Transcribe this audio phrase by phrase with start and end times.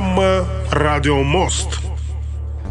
[0.00, 1.79] Программа «Радио Мост».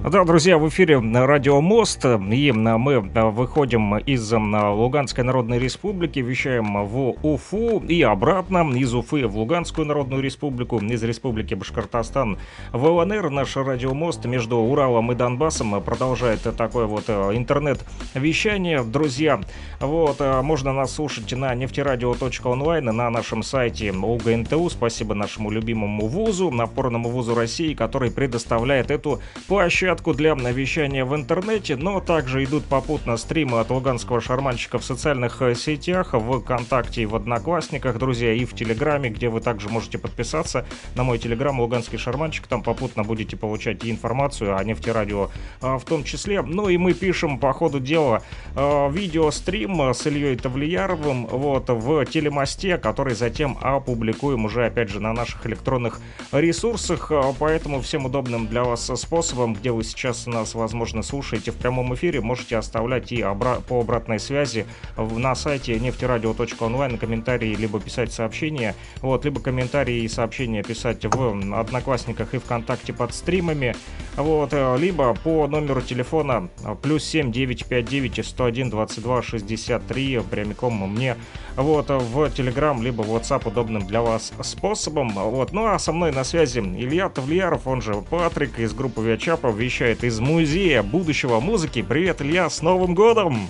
[0.02, 7.18] Да, друзья, в эфире Радио Мост, и мы выходим из Луганской Народной Республики, вещаем в
[7.22, 12.40] Уфу и обратно, из Уфы в Луганскую Народную Республику, из Республики Башкортостан
[12.72, 13.30] в ЛНР.
[13.30, 19.42] Наш Радио Мост между Уралом и Донбассом продолжает такое вот интернет-вещание, друзья.
[19.82, 24.70] Вот, можно нас слушать на нефтерадио.онлайн, на нашем сайте УГНТУ.
[24.70, 31.16] Спасибо нашему любимому вузу, напорному вузу России, который предоставляет эту площадку площадку для вещания в
[31.16, 37.02] интернете, но также идут попутно стримы от луганского шарманщика в социальных э, сетях, в ВКонтакте
[37.02, 41.60] и в Одноклассниках, друзья, и в Телеграме, где вы также можете подписаться на мой Телеграм
[41.60, 46.44] «Луганский шарманщик», там попутно будете получать информацию о нефтерадио а, в том числе.
[46.44, 48.22] Ну и мы пишем по ходу дела
[48.56, 55.14] э, видеострим с Ильей Тавлияровым вот, в телемосте, который затем опубликуем уже, опять же, на
[55.14, 56.00] наших электронных
[56.32, 61.56] ресурсах, э, поэтому всем удобным для вас способом, где вы сейчас нас, возможно, слушаете в
[61.56, 64.66] прямом эфире, можете оставлять и обра- по обратной связи
[64.98, 72.34] на сайте нефтерадио.онлайн комментарии, либо писать сообщения, вот, либо комментарии и сообщения писать в Одноклассниках
[72.34, 73.76] и ВКонтакте под стримами,
[74.16, 76.50] вот, э, либо по номеру телефона
[76.82, 81.16] плюс 7 959 101 22 63 прямиком мне
[81.56, 85.10] вот, в Telegram, либо в WhatsApp удобным для вас способом.
[85.10, 85.52] Вот.
[85.52, 90.04] Ну а со мной на связи Илья Тавлияров, он же Патрик из группы Виачапа, вещает
[90.04, 91.84] из Музея будущего музыки.
[91.84, 93.48] Привет, Илья, с Новым годом!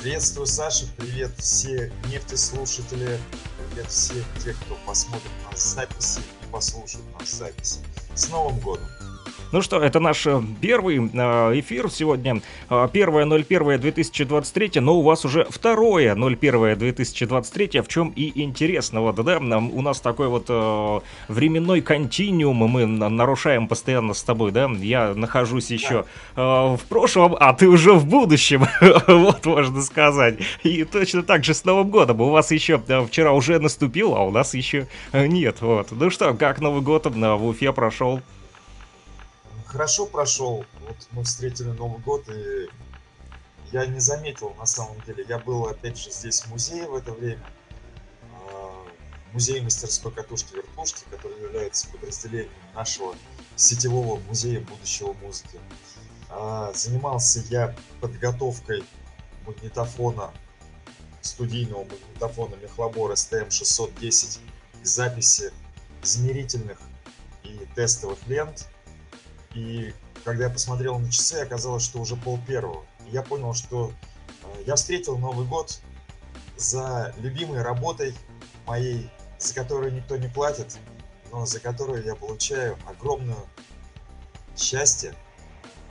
[0.00, 3.18] Приветствую, Саша, привет все нефтеслушатели,
[3.70, 7.80] привет всех тех, кто посмотрит нас записи и послушает нас записи.
[8.14, 8.86] С Новым годом!
[9.50, 12.42] Ну что, это наш э, первый э, эфир сегодня.
[12.68, 19.00] Э, первое 01.2023, но у вас уже второе 01.2023, в чем и интересно.
[19.00, 20.48] Вот, да, у нас такой вот
[21.28, 24.70] временной континуум мы нарушаем постоянно с тобой, да?
[24.80, 26.04] Я нахожусь еще
[26.36, 28.66] в прошлом, а ты уже в будущем,
[29.06, 30.38] вот можно сказать.
[30.62, 32.20] И точно так же с Новым годом.
[32.20, 35.60] У вас еще вчера уже наступил, а у нас еще нет.
[35.60, 35.88] Вот.
[35.90, 38.20] Ну что, как Новый год в Уфе прошел?
[39.68, 40.64] Хорошо прошел.
[40.80, 42.68] Вот мы встретили Новый год, и
[43.70, 45.24] я не заметил, на самом деле.
[45.28, 47.44] Я был, опять же, здесь в музее в это время.
[48.32, 48.86] А,
[49.32, 53.14] музей мастерской катушки-вертушки, который является подразделением нашего
[53.56, 55.60] сетевого музея будущего музыки.
[56.30, 58.84] А, занимался я подготовкой
[59.46, 60.32] магнитофона,
[61.20, 64.40] студийного магнитофона Мехлабор STM-610
[64.82, 65.52] к записи
[66.02, 66.78] измерительных
[67.42, 68.68] и тестовых лент
[69.54, 69.94] и
[70.24, 72.84] когда я посмотрел на часы, оказалось, что уже пол первого.
[73.06, 73.92] И я понял, что
[74.42, 75.80] э, я встретил Новый год
[76.56, 78.14] за любимой работой
[78.66, 79.08] моей,
[79.38, 80.78] за которую никто не платит,
[81.30, 83.36] но за которую я получаю огромное
[84.56, 85.14] счастье,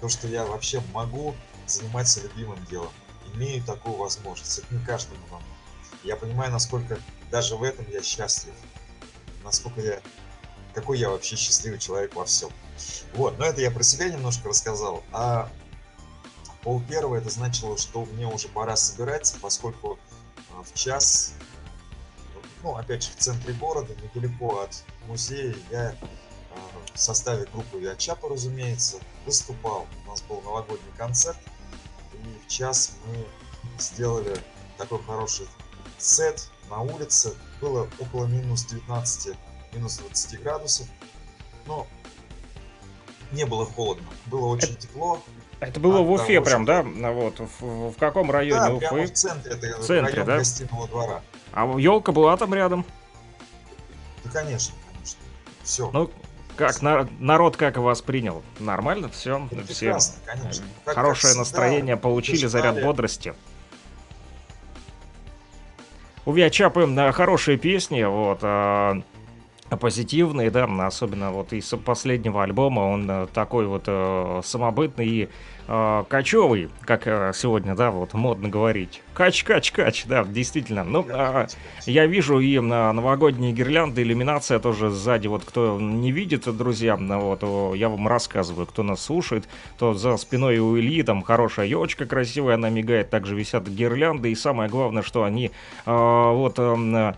[0.02, 1.34] то, что я вообще могу
[1.66, 2.92] заниматься любимым делом,
[3.34, 4.60] имею такую возможность.
[4.60, 5.42] Это не каждому нам.
[6.04, 7.00] Я понимаю, насколько
[7.32, 8.54] даже в этом я счастлив,
[9.44, 10.02] насколько я,
[10.78, 12.52] какой я вообще счастливый человек во всем.
[13.16, 15.04] Вот, но это я про себя немножко рассказал.
[15.12, 15.50] А
[16.62, 19.98] пол первого это значило, что мне уже пора собираться, поскольку
[20.52, 21.34] а, в час,
[22.62, 25.96] ну, опять же, в центре города, недалеко от музея, я
[26.52, 26.58] а,
[26.94, 29.88] в составе группы Виачапа, разумеется, выступал.
[30.06, 31.40] У нас был новогодний концерт,
[32.14, 33.26] и в час мы
[33.80, 34.38] сделали
[34.78, 35.48] такой хороший
[35.98, 37.34] сет на улице.
[37.62, 39.36] Было около минус 19,
[39.74, 40.88] минус 20 градусов.
[41.66, 41.88] Но
[43.32, 45.20] не было холодно, было очень это, тепло.
[45.60, 46.84] Это было а, в Уфе прям, да?
[46.84, 48.88] Вот, в, в каком районе да, Уфы?
[48.88, 50.38] прямо в центре, это в центре, район да?
[50.38, 51.22] гостиного двора.
[51.52, 52.86] А елка была там рядом?
[54.24, 55.20] Да, конечно, конечно.
[55.64, 55.90] Все.
[55.92, 56.12] Ну,
[56.56, 58.44] как на, народ как воспринял?
[58.60, 59.48] Нормально все?
[59.52, 60.66] Это все конечно.
[60.86, 63.34] Как, хорошее как настроение всегда, получили, заряд бодрости.
[66.26, 68.40] У Виачапы хорошие песни, вот.
[68.42, 69.02] А,
[69.76, 75.30] позитивный, да, особенно вот из последнего альбома, он э, такой вот э, самобытный и
[75.68, 79.02] э, кочевый, как э, сегодня, да, вот модно говорить.
[79.14, 80.86] Кач, кач, кач, да, действительно.
[80.86, 81.48] Ну, э,
[81.86, 87.76] я вижу и на новогодние гирлянды, иллюминация тоже сзади, вот кто не видит, друзья, вот,
[87.76, 92.56] я вам рассказываю, кто нас слушает, то за спиной у Ильи там хорошая елочка красивая,
[92.56, 95.52] она мигает, также висят гирлянды, и самое главное, что они
[95.86, 96.56] э, вот...
[96.58, 97.16] Э,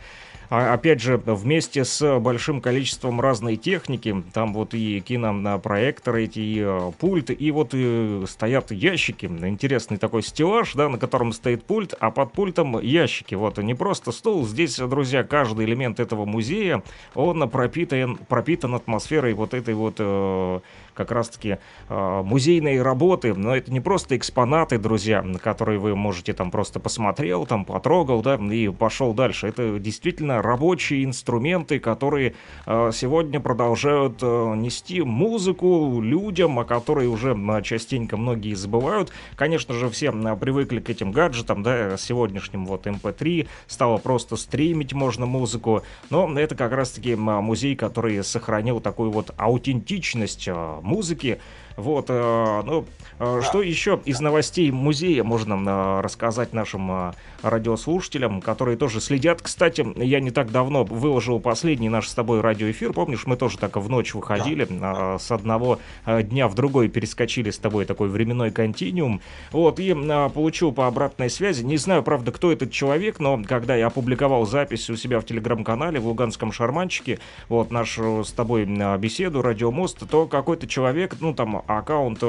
[0.49, 6.91] опять же, вместе с большим количеством разной техники, там вот и кинопроекторы эти, и э,
[6.97, 9.25] пульт, и вот и стоят ящики.
[9.25, 13.35] Интересный такой стеллаж, да, на котором стоит пульт, а под пультом ящики.
[13.35, 16.81] Вот, не просто стол, здесь, друзья, каждый элемент этого музея,
[17.13, 20.59] он пропитан, пропитан атмосферой вот этой вот э,
[20.95, 26.51] как раз-таки э, музейные работы, но это не просто экспонаты, друзья, которые вы можете там
[26.51, 29.47] просто посмотрел, там потрогал, да, и пошел дальше.
[29.47, 37.35] Это действительно рабочие инструменты, которые э, сегодня продолжают э, нести музыку людям, о которой уже
[37.35, 39.11] э, частенько многие забывают.
[39.35, 45.25] Конечно же, все привыкли к этим гаджетам, да, сегодняшним вот MP3, стало просто стримить можно
[45.25, 50.49] музыку, но это как раз-таки музей, который сохранил такую вот аутентичность
[50.81, 51.39] музыки.
[51.77, 52.85] Вот, э, ну,
[53.19, 59.41] э, что еще из новостей музея можно э, рассказать нашим радиослушателям, которые тоже следят.
[59.41, 62.91] Кстати, я не так давно выложил последний наш с тобой радиоэфир.
[62.91, 65.17] Помнишь, мы тоже так в ночь выходили, да.
[65.17, 69.21] с одного дня в другой перескочили с тобой такой временной континуум.
[69.51, 69.93] Вот, и
[70.33, 71.63] получил по обратной связи.
[71.63, 75.99] Не знаю, правда, кто этот человек, но когда я опубликовал запись у себя в телеграм-канале
[75.99, 78.65] в Луганском шарманчике, вот нашу с тобой
[78.97, 82.21] беседу, радиомост, то какой-то человек, ну, там, аккаунт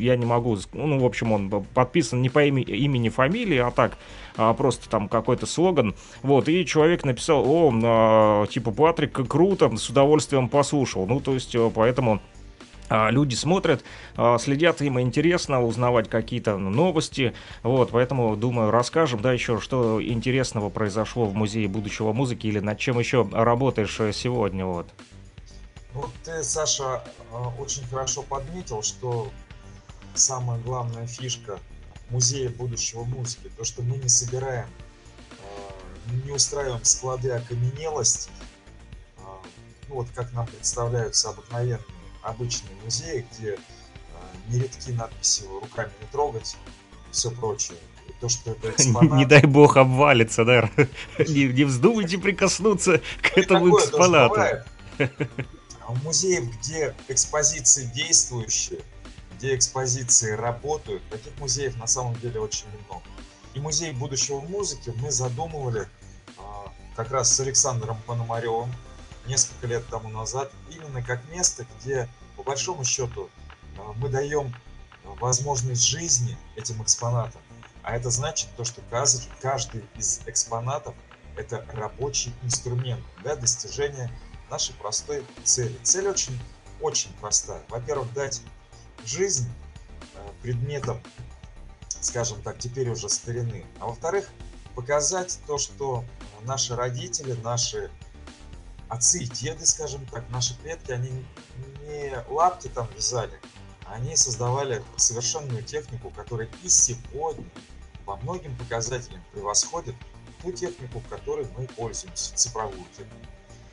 [0.00, 3.98] я не могу, ну, в общем, он подписан не по имени, имени, фамилии, а так,
[4.36, 9.90] а просто там какой-то слоган, вот, и человек написал, о, а, типа, Патрик, круто, с
[9.90, 12.20] удовольствием послушал, ну, то есть, э, поэтому
[12.88, 13.84] а, люди смотрят,
[14.38, 17.32] следят, им интересно узнавать какие-то новости,
[17.62, 22.78] вот, поэтому, думаю, расскажем, да, еще, что интересного произошло в Музее будущего музыки или над
[22.78, 24.86] чем еще работаешь э, сегодня, вот.
[25.94, 29.30] Вот ты, Саша, а, очень хорошо подметил, что
[30.14, 31.58] самая главная фишка
[32.10, 34.68] музея будущего музыки, то, что мы не собираем,
[35.40, 38.30] а, не устраиваем склады окаменелости,
[39.18, 39.40] а,
[39.88, 41.80] ну вот как нам представляются обыкновенные
[42.22, 43.58] обычные музеи, где
[44.48, 46.56] нередки надписи руками не трогать,
[47.10, 47.76] все прочее.
[48.08, 49.12] И то, что это экспонат...
[49.12, 50.70] Не дай бог обвалится, да?
[51.18, 54.64] Не, не вздумайте прикоснуться к этому экспонату.
[55.92, 58.80] А в музеях, где экспозиции действующие,
[59.36, 63.04] где экспозиции работают, таких музеев на самом деле очень много.
[63.52, 65.86] И музей будущего музыки мы задумывали
[66.38, 68.72] а, как раз с Александром Пономаревым
[69.26, 72.08] несколько лет тому назад, именно как место, где
[72.38, 73.28] по большому счету
[73.76, 74.54] а, мы даем
[75.04, 77.42] возможность жизни этим экспонатам.
[77.82, 78.80] А это значит то, что
[79.42, 80.94] каждый из экспонатов
[81.36, 84.10] это рабочий инструмент для достижения
[84.52, 85.74] нашей простой цели.
[85.82, 86.38] Цель очень,
[86.80, 87.62] очень простая.
[87.70, 88.42] Во-первых, дать
[89.04, 89.48] жизнь
[90.14, 91.02] э, предметам,
[92.00, 93.64] скажем так, теперь уже старины.
[93.80, 94.28] А во-вторых,
[94.74, 96.04] показать то, что
[96.42, 97.90] наши родители, наши
[98.90, 101.24] отцы и деды, скажем так, наши предки, они
[101.86, 103.40] не лапти там вязали,
[103.86, 107.48] они создавали совершенную технику, которая и сегодня
[108.04, 109.94] по многим показателям превосходит
[110.42, 113.28] ту технику, которой мы пользуемся, цифровую технику.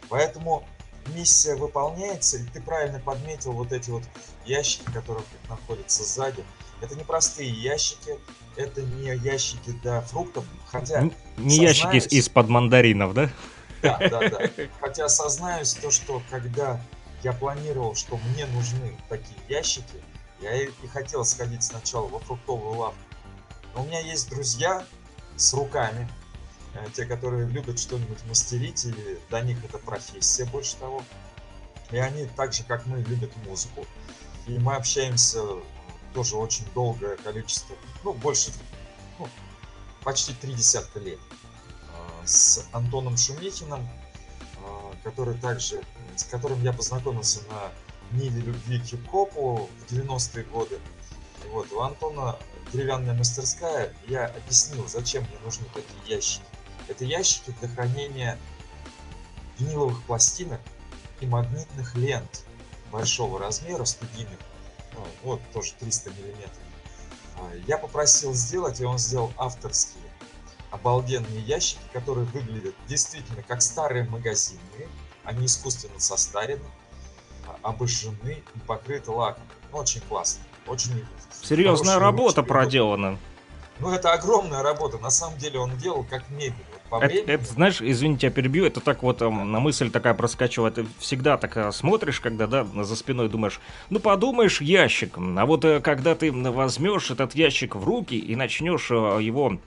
[0.09, 0.65] Поэтому
[1.13, 4.03] миссия выполняется, и ты правильно подметил вот эти вот
[4.45, 6.43] ящики, которые находятся сзади.
[6.81, 8.17] Это не простые ящики,
[8.55, 11.01] это не ящики для фруктов, хотя...
[11.01, 13.29] Не, не ящики из-под мандаринов, да?
[13.81, 14.41] Да, да, да.
[14.81, 16.81] Хотя сознаюсь то, что когда
[17.23, 20.03] я планировал, что мне нужны такие ящики,
[20.41, 22.99] я и хотел сходить сначала во фруктовую лавку.
[23.73, 24.85] Но у меня есть друзья
[25.37, 26.09] с руками,
[26.93, 28.93] те, которые любят что-нибудь мастерить, и
[29.29, 31.03] для них это профессия больше того.
[31.91, 33.85] И они так же, как мы, любят музыку.
[34.47, 35.41] И мы общаемся
[36.13, 38.51] тоже очень долгое количество, ну, больше,
[39.19, 39.27] ну,
[40.03, 45.83] почти три десятка лет э, с Антоном Шумихиным, э, который также,
[46.15, 47.71] с которым я познакомился на
[48.17, 50.79] Ниве любви к хип-хопу в 90-е годы.
[51.51, 52.37] Вот, у Антона
[52.73, 56.43] деревянная мастерская, я объяснил, зачем мне нужны такие ящики.
[56.89, 58.37] Это ящики для хранения
[59.59, 60.59] виниловых пластинок
[61.21, 62.43] и магнитных лент
[62.91, 64.39] большого размера, студийных,
[64.93, 66.57] ну, вот тоже 300 миллиметров.
[67.37, 70.03] А, я попросил сделать, и он сделал авторские
[70.71, 74.89] обалденные ящики, которые выглядят действительно как старые магазинные.
[75.25, 76.65] они искусственно состарены,
[77.45, 79.43] а, обожжены и покрыты лаком.
[79.71, 80.41] Ну, очень классно.
[80.65, 81.05] Очень
[81.43, 82.49] Серьезная работа ручки.
[82.49, 83.19] проделана.
[83.79, 84.97] Ну, это огромная работа.
[84.97, 86.65] На самом деле он делал как мебель.
[86.91, 90.75] Это, это, знаешь, извините, я перебью, это так вот эм, на мысль такая проскачивает.
[90.75, 95.17] Ты всегда так э, смотришь, когда, да, за спиной думаешь, ну подумаешь, ящик.
[95.17, 99.59] А вот э, когда ты возьмешь этот ящик в руки и начнешь э, его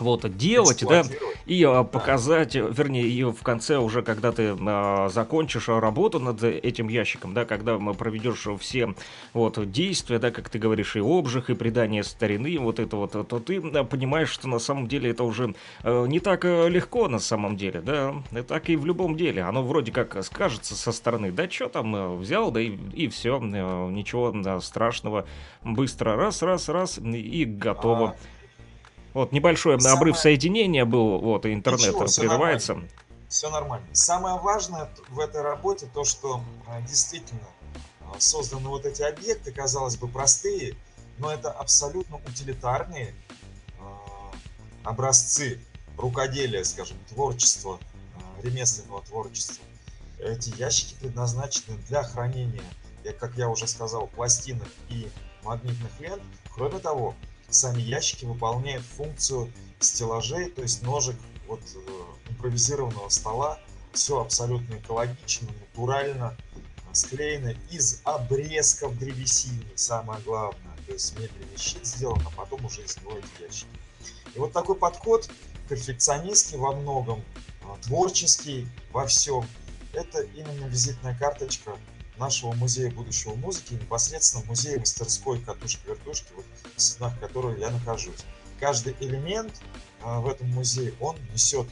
[0.00, 1.04] вот делать, да,
[1.46, 6.18] и а, показать, э, вернее, ее в конце уже, когда ты а, закончишь а, работу
[6.18, 8.94] над этим ящиком, да, когда м, проведешь все
[9.32, 13.40] вот действия, да, как ты говоришь, и обжиг, и придание старины, вот это вот, то
[13.40, 17.18] ты а, понимаешь, что на самом деле это уже э, не так э, легко на
[17.18, 21.32] самом деле, да, и так и в любом деле, оно вроде как скажется со стороны,
[21.32, 25.26] да, что там э, взял, да, и, все, ничего да, страшного,
[25.64, 28.10] быстро раз, раз, раз, и готово.
[28.10, 28.16] А,
[29.18, 32.78] Вот небольшой Самое- обрыв соединения был, вот, и интернет Ничего, прерывается.
[33.28, 33.84] Все нормально.
[33.92, 37.48] Самое важное в этой работе то, что а, действительно
[38.00, 40.76] а, созданы вот эти объекты, казалось бы, простые,
[41.18, 43.12] но это абсолютно утилитарные
[43.80, 44.30] а,
[44.84, 45.58] образцы
[45.96, 47.80] рукоделия, скажем, творчества,
[48.44, 49.64] ремесленного творчества.
[50.20, 52.62] Эти ящики предназначены для хранения,
[53.18, 55.08] как я уже сказал, пластинок и
[55.42, 56.22] магнитных лент.
[56.54, 57.16] Кроме того,
[57.48, 63.58] сами ящики выполняют функцию стеллажей, то есть ножек вот э, импровизированного стола.
[63.92, 66.58] Все абсолютно экологично, натурально э,
[66.92, 70.76] склеено из обрезков древесины, самое главное.
[70.86, 73.68] То есть медленный щит сделан, а потом уже из него эти ящики.
[74.34, 75.28] И вот такой подход
[75.68, 77.22] перфекционистский во многом,
[77.62, 79.46] э, творческий во всем.
[79.92, 81.76] Это именно визитная карточка
[82.18, 86.44] нашего музея будущего музыки, непосредственно музея мастерской катушки-вертушки, вот,
[86.76, 88.24] в стенах которой я нахожусь.
[88.60, 89.60] Каждый элемент
[90.02, 91.66] а, в этом музее, он несет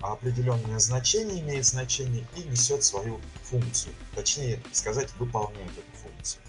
[0.00, 3.94] определенное значение, имеет значение и несет свою функцию.
[4.14, 6.42] Точнее сказать, выполняет эту функцию.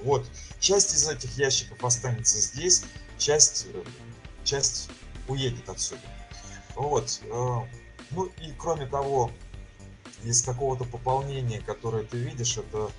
[0.00, 0.26] Вот.
[0.60, 2.84] Часть из этих ящиков останется здесь,
[3.18, 3.84] часть, э,
[4.44, 4.88] часть
[5.28, 6.02] уедет отсюда.
[6.74, 7.20] Вот.
[7.22, 7.60] э,
[8.10, 9.30] Ну и кроме того,
[10.24, 12.90] из какого-то пополнения, которое ты видишь, это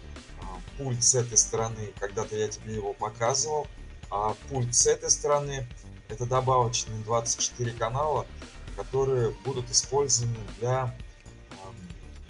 [0.42, 3.68] а, пульт с этой стороны, когда-то я тебе его показывал,
[4.10, 5.68] а пульт с этой стороны
[6.08, 8.26] это добавочные 24 канала,
[8.76, 10.96] которые будут использованы для,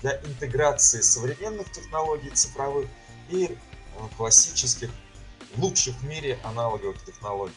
[0.01, 2.87] для интеграции современных технологий цифровых
[3.29, 3.57] и
[3.97, 4.89] а, классических,
[5.57, 7.53] лучших в мире аналоговых технологий.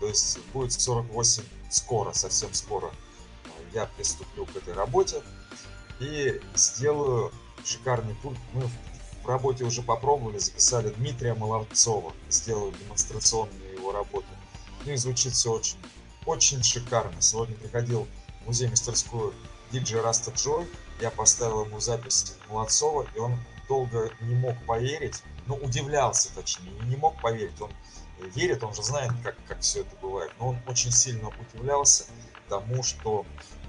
[0.00, 5.22] То есть будет 48 скоро, совсем скоро а, я приступлю к этой работе
[6.04, 7.32] и сделаю
[7.64, 8.38] шикарный пульт.
[8.52, 14.26] Мы в- работе уже попробовали, записали Дмитрия Молодцова, сделаю демонстрационную его работу.
[14.84, 15.78] Ну и звучит все очень,
[16.26, 17.22] очень шикарно.
[17.22, 18.06] Сегодня приходил
[18.42, 19.32] в музей-мастерскую
[19.72, 20.68] диджей Раста Джой,
[21.00, 26.96] я поставил ему запись Молодцова, и он долго не мог поверить, ну, удивлялся, точнее, не
[26.96, 27.70] мог поверить, он
[28.34, 32.04] верит, он же знает, как, как все это бывает, но он очень сильно удивлялся
[32.50, 33.24] тому, что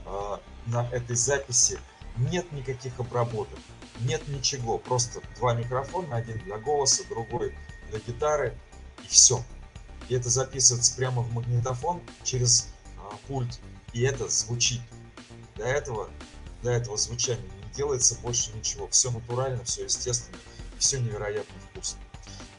[0.06, 0.38] э,
[0.68, 1.80] на этой записи
[2.18, 3.60] нет никаких обработок,
[4.02, 7.56] нет ничего, просто два микрофона, один для голоса, другой
[7.90, 8.58] для гитары,
[9.04, 9.44] и все.
[10.10, 13.60] И это записывается прямо в магнитофон через а, пульт,
[13.94, 14.82] и это звучит.
[15.56, 16.10] Для этого,
[16.62, 18.88] для этого звучания не делается больше ничего.
[18.90, 20.38] Все натурально, все естественно,
[20.78, 22.00] все невероятно вкусно.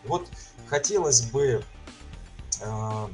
[0.05, 0.29] И вот
[0.67, 1.65] хотелось бы
[2.63, 3.11] а,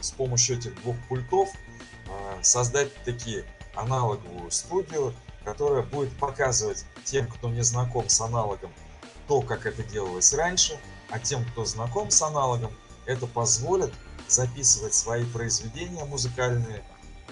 [0.00, 1.48] с помощью этих двух пультов
[2.08, 5.14] а, создать такие аналоговую студию,
[5.46, 8.72] которая будет показывать тем, кто не знаком с аналогом,
[9.28, 10.76] то, как это делалось раньше,
[11.08, 12.72] а тем, кто знаком с аналогом,
[13.06, 13.92] это позволит
[14.26, 16.82] записывать свои произведения музыкальные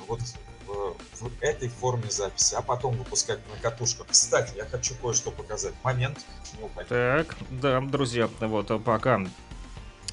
[0.06, 0.20] вот
[0.64, 4.06] в, в этой форме записи, а потом выпускать на катушках.
[4.06, 5.74] Кстати, я хочу кое-что показать.
[5.82, 6.24] Момент,
[6.60, 6.84] не.
[6.84, 9.26] Так, да, друзья, вот пока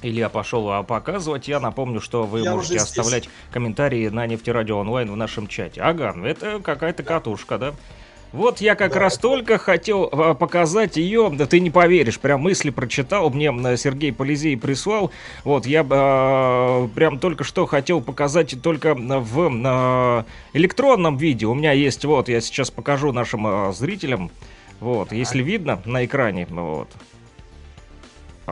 [0.02, 5.10] Илья пошел а, показывать, я напомню, что вы Я можете оставлять комментарии на нефтерадио онлайн
[5.10, 5.80] в нашем чате.
[5.80, 7.74] Ага, это какая-то катушка, да?
[8.32, 12.18] Вот я как Да, раз это- только хотел а, показать ее, да ты не поверишь,
[12.18, 15.10] прям мысли прочитал, мне Сергей Полизей прислал,
[15.44, 21.72] вот я а, прям только что хотел показать только в а, электронном виде, у меня
[21.72, 24.30] есть, вот, я сейчас покажу нашим а, зрителям,
[24.80, 26.88] вот, если видно на экране, вот.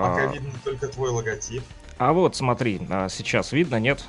[0.00, 1.62] Пока А, видно только твой логотип.
[1.98, 4.04] а вот смотри, а, сейчас видно, нет?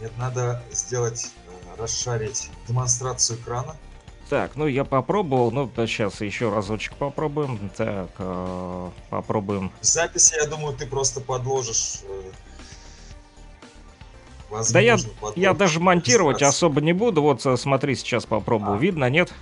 [0.00, 3.76] Нет, надо сделать, э, расшарить демонстрацию экрана.
[4.28, 7.70] Так, ну я попробовал, ну сейчас еще разочек попробуем.
[7.76, 9.70] Так, а, попробуем.
[9.80, 12.00] В записи, я думаю, ты просто подложишь.
[12.04, 12.30] э,
[14.72, 17.22] Да я, возможно, подложишь я даже монтировать особо не буду.
[17.22, 18.74] Вот а, смотри, сейчас попробую.
[18.74, 18.78] А.
[18.78, 19.32] Видно, нет?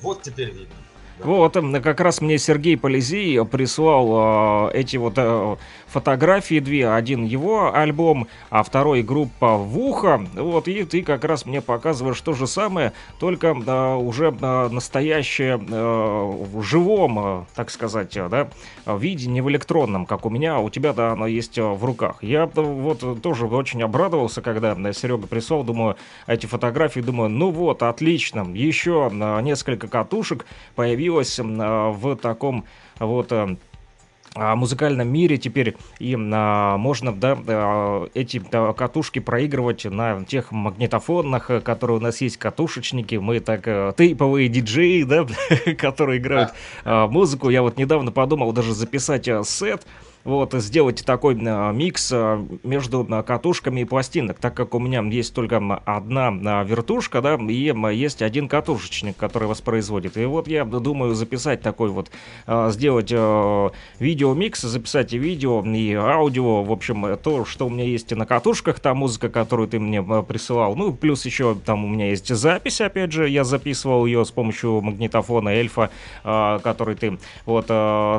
[0.00, 0.74] Вот теперь видно.
[1.22, 5.56] Вот, как раз мне Сергей Полизей прислал э, эти вот э,
[5.88, 6.88] фотографии две.
[6.88, 10.24] Один его альбом, а второй группа «Вуха».
[10.34, 15.58] Вот, и ты как раз мне показываешь то же самое, только э, уже э, настоящее
[15.58, 18.48] э, в живом, э, так сказать, э, да,
[18.86, 21.84] виде, не в электронном, как у меня, а у тебя, да, оно есть э, в
[21.84, 22.22] руках.
[22.22, 27.82] Я э, вот тоже очень обрадовался, когда Серега прислал, думаю, эти фотографии, думаю, ну вот,
[27.82, 32.64] отлично, еще э, несколько катушек появилось в таком
[32.98, 33.56] вот э,
[34.34, 41.50] музыкальном мире теперь и а, можно да, а, эти да, катушки проигрывать на тех магнитофонах,
[41.64, 43.16] которые у нас есть катушечники.
[43.16, 45.26] Мы так а, тейповые диджеи, да,
[45.78, 46.52] которые играют
[46.84, 47.50] а, музыку.
[47.50, 49.86] Я вот недавно подумал даже записать а, сет
[50.24, 55.02] вот, сделать такой а, микс а, между а, катушками и пластинок, так как у меня
[55.02, 60.16] есть только одна вертушка, да, и есть один катушечник, который воспроизводит.
[60.16, 62.10] И вот я думаю записать такой вот,
[62.46, 63.10] сделать
[63.98, 68.80] видеомикс, записать и видео, и аудио, в общем, то, что у меня есть на катушках,
[68.80, 73.12] та музыка, которую ты мне присылал, ну, плюс еще там у меня есть запись, опять
[73.12, 75.90] же, я записывал ее с помощью магнитофона Эльфа,
[76.22, 77.66] который ты вот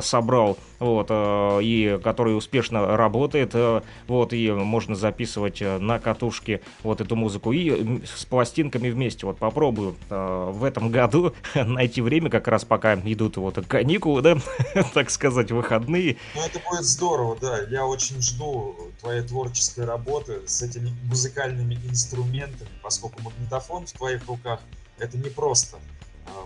[0.04, 7.00] собрал, вот, и который успешно работает, э, вот, и можно записывать э, на катушке вот
[7.00, 12.48] эту музыку, и с пластинками вместе, вот, попробую э, в этом году найти время, как
[12.48, 14.36] раз пока идут вот каникулы, да,
[14.94, 16.16] так сказать, выходные.
[16.34, 22.70] Ну, это будет здорово, да, я очень жду твоей творческой работы с этими музыкальными инструментами,
[22.82, 24.60] поскольку магнитофон в твоих руках
[24.98, 25.78] это не просто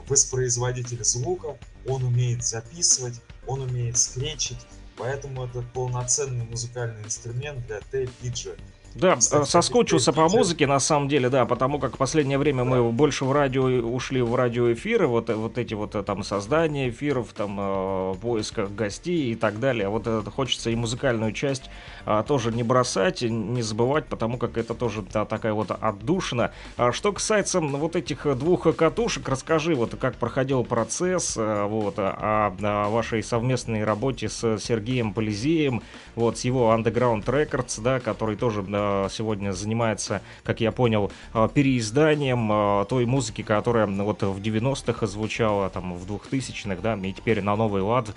[0.09, 1.57] воспроизводитель звука,
[1.87, 4.59] он умеет записывать, он умеет скречить,
[4.97, 8.57] Поэтому это полноценный музыкальный инструмент для тейп-диджа.
[8.95, 12.93] Да, Кстати, соскучился по музыке, на самом деле, да, потому как в последнее время мы
[12.93, 18.15] больше в радио ушли в радиоэфиры, вот, вот эти вот там создания эфиров, там э,
[18.21, 19.89] поисках гостей и так далее.
[19.89, 21.71] Вот это хочется и музыкальную часть
[22.07, 26.53] а, тоже не бросать, не забывать, потому как это тоже да, такая вот отдушина.
[26.77, 32.55] А что касается вот этих двух катушек, расскажи, вот как проходил процесс а, вот, о,
[32.63, 35.83] о вашей совместной работе с Сергеем Полизеем,
[36.15, 41.49] вот, с его Underground Records, да, который тоже да, сегодня занимается, как я понял, а,
[41.49, 47.43] переизданием а, той музыки, которая вот в 90-х звучала, там, в 2000-х, да, и теперь
[47.43, 48.15] на новый лад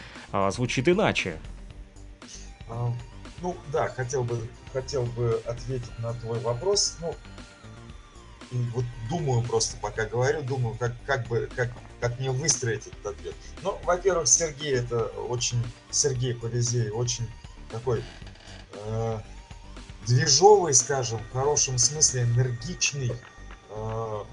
[0.52, 1.38] звучит иначе.
[3.42, 4.40] Ну да, хотел бы,
[4.74, 6.98] хотел бы ответить на твой вопрос.
[7.02, 7.14] Ну,
[8.52, 13.18] и вот думаю просто, пока говорю, думаю, как, как бы, как, как мне выстроить этот
[13.18, 13.36] ответ.
[13.62, 17.28] Ну, во-первых, Сергей это очень, Сергей Полизей очень
[17.70, 18.04] такой
[18.74, 19.20] э,
[20.08, 23.12] движовый, скажем, в хорошем смысле энергичный
[23.70, 24.24] э,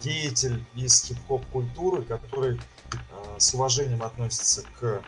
[0.00, 5.02] деятель из хип-хоп культуры, который э, с уважением относится к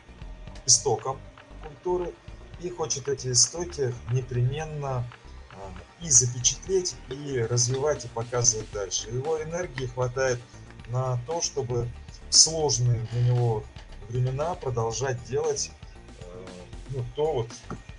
[0.66, 1.18] истокам
[1.62, 2.12] культуры,
[2.60, 5.04] и хочет эти истоки непременно
[5.52, 9.10] а, и запечатлеть, и развивать, и показывать дальше.
[9.10, 10.40] Его энергии хватает
[10.88, 11.88] на то, чтобы
[12.30, 13.64] в сложные для него
[14.08, 15.72] времена продолжать делать
[16.20, 16.46] э,
[16.90, 17.50] ну, то, вот,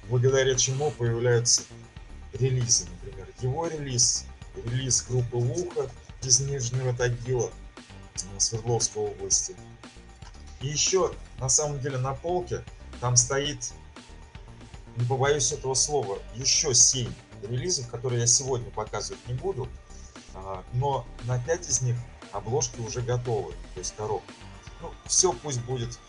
[0.10, 1.64] благодаря чему появляются
[2.40, 3.28] релизы, например.
[3.42, 5.90] Его релиз, релиз группы Луха
[6.22, 7.50] из Нижнего Тагила,
[8.16, 9.56] э, Свердловской области.
[10.62, 12.64] И еще, на самом деле, на полке
[13.00, 13.74] там стоит
[14.96, 17.12] не побоюсь этого слова, еще 7
[17.44, 19.68] релизов, которые я сегодня показывать не буду,
[20.34, 21.98] а, но на 5 из них
[22.32, 24.34] обложки уже готовы, то есть коробка.
[24.82, 26.00] Ну, все пусть будет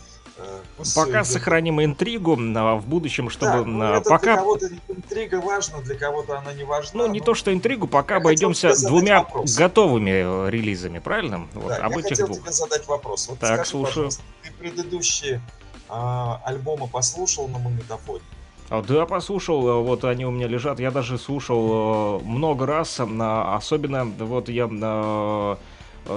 [0.94, 4.34] пока сохраним интригу а в будущем, чтобы да, ну, это пока...
[4.34, 7.04] Для кого-то интрига важна, для кого-то она не важна.
[7.04, 9.56] Ну, не то, что интригу, пока обойдемся двумя вопрос.
[9.56, 11.46] готовыми э, релизами, правильно?
[11.54, 12.40] Вот, да, об я хотел двух.
[12.40, 13.28] тебе задать вопрос.
[13.28, 14.10] Вот так, скажи, слушаю.
[14.42, 15.40] Ты предыдущие
[15.88, 18.22] а, альбомы послушал на магнитофоне?
[18.68, 23.00] А, да, послушал, э, вот они у меня лежат, я даже слушал э, много раз,
[23.00, 25.56] особенно вот я э, Э,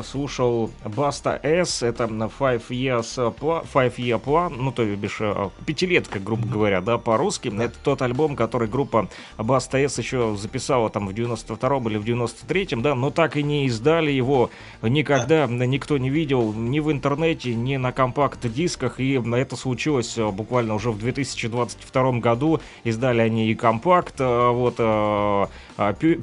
[0.03, 6.19] слушал Баста S, это Five Years Plan, Five Year Plan, ну то бишь э, пятилетка,
[6.19, 7.51] грубо говоря, да, по-русски.
[7.59, 12.81] Это тот альбом, который группа Баста S еще записала там в 92-м или в 93-м,
[12.81, 14.49] да, но так и не издали его.
[14.81, 20.75] Никогда, никто не видел ни в интернете, ни на компакт-дисках, и это случилось э, буквально
[20.75, 24.75] уже в 2022 году, издали они и компакт, вот,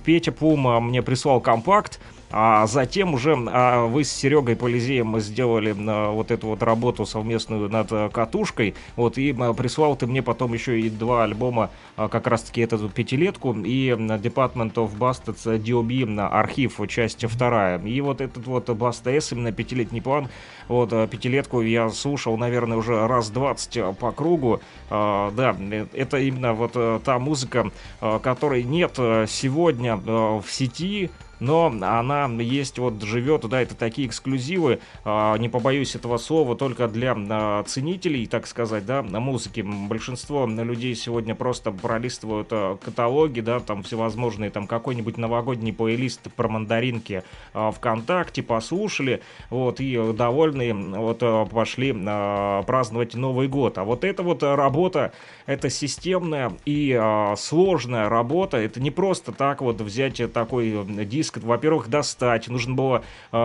[0.04, 2.00] Петя Пума мне прислал компакт,
[2.30, 7.68] А затем уже а, вы с Серегой Полизеем сделали а, вот эту вот работу совместную
[7.70, 8.74] над а, катушкой.
[8.96, 12.88] Вот, и а, прислал ты мне потом еще и два альбома, а, как раз-таки эту
[12.88, 17.80] пятилетку и Department of Bastards DOB архив, часть вторая.
[17.80, 20.28] И вот этот вот Баста S, именно пятилетний план,
[20.68, 24.60] вот пятилетку я слушал, наверное, уже раз 20 по кругу.
[24.90, 25.56] А, да,
[25.92, 26.72] это именно вот
[27.04, 34.08] та музыка, которой нет сегодня в сети, но она есть, вот живет, да, это такие
[34.08, 39.62] эксклюзивы, э, не побоюсь этого слова, только для э, ценителей, так сказать, да, на музыке.
[39.62, 46.48] Большинство людей сегодня просто пролистывают э, каталоги, да, там всевозможные, там какой-нибудь новогодний плейлист про
[46.48, 47.22] мандаринки
[47.52, 51.18] ВКонтакте, послушали, вот, и довольные, вот,
[51.50, 53.78] пошли праздновать Новый год.
[53.78, 55.12] А вот эта вот работа,
[55.46, 56.98] это системная и
[57.36, 63.02] сложная работа, это не просто так вот взять такой диск диск, во-первых, достать, нужно было
[63.32, 63.36] э,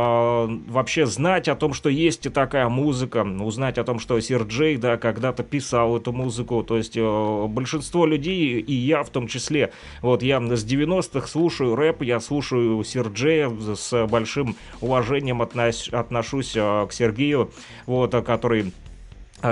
[0.68, 4.98] вообще знать о том, что есть и такая музыка, узнать о том, что Серджей, да,
[4.98, 10.24] когда-то писал эту музыку, то есть э, большинство людей, и я в том числе, вот
[10.24, 16.94] я с 90-х слушаю рэп, я слушаю Серджея с большим уважением относ, отношусь э, к
[16.94, 17.52] Сергею,
[17.86, 18.91] вот, который а,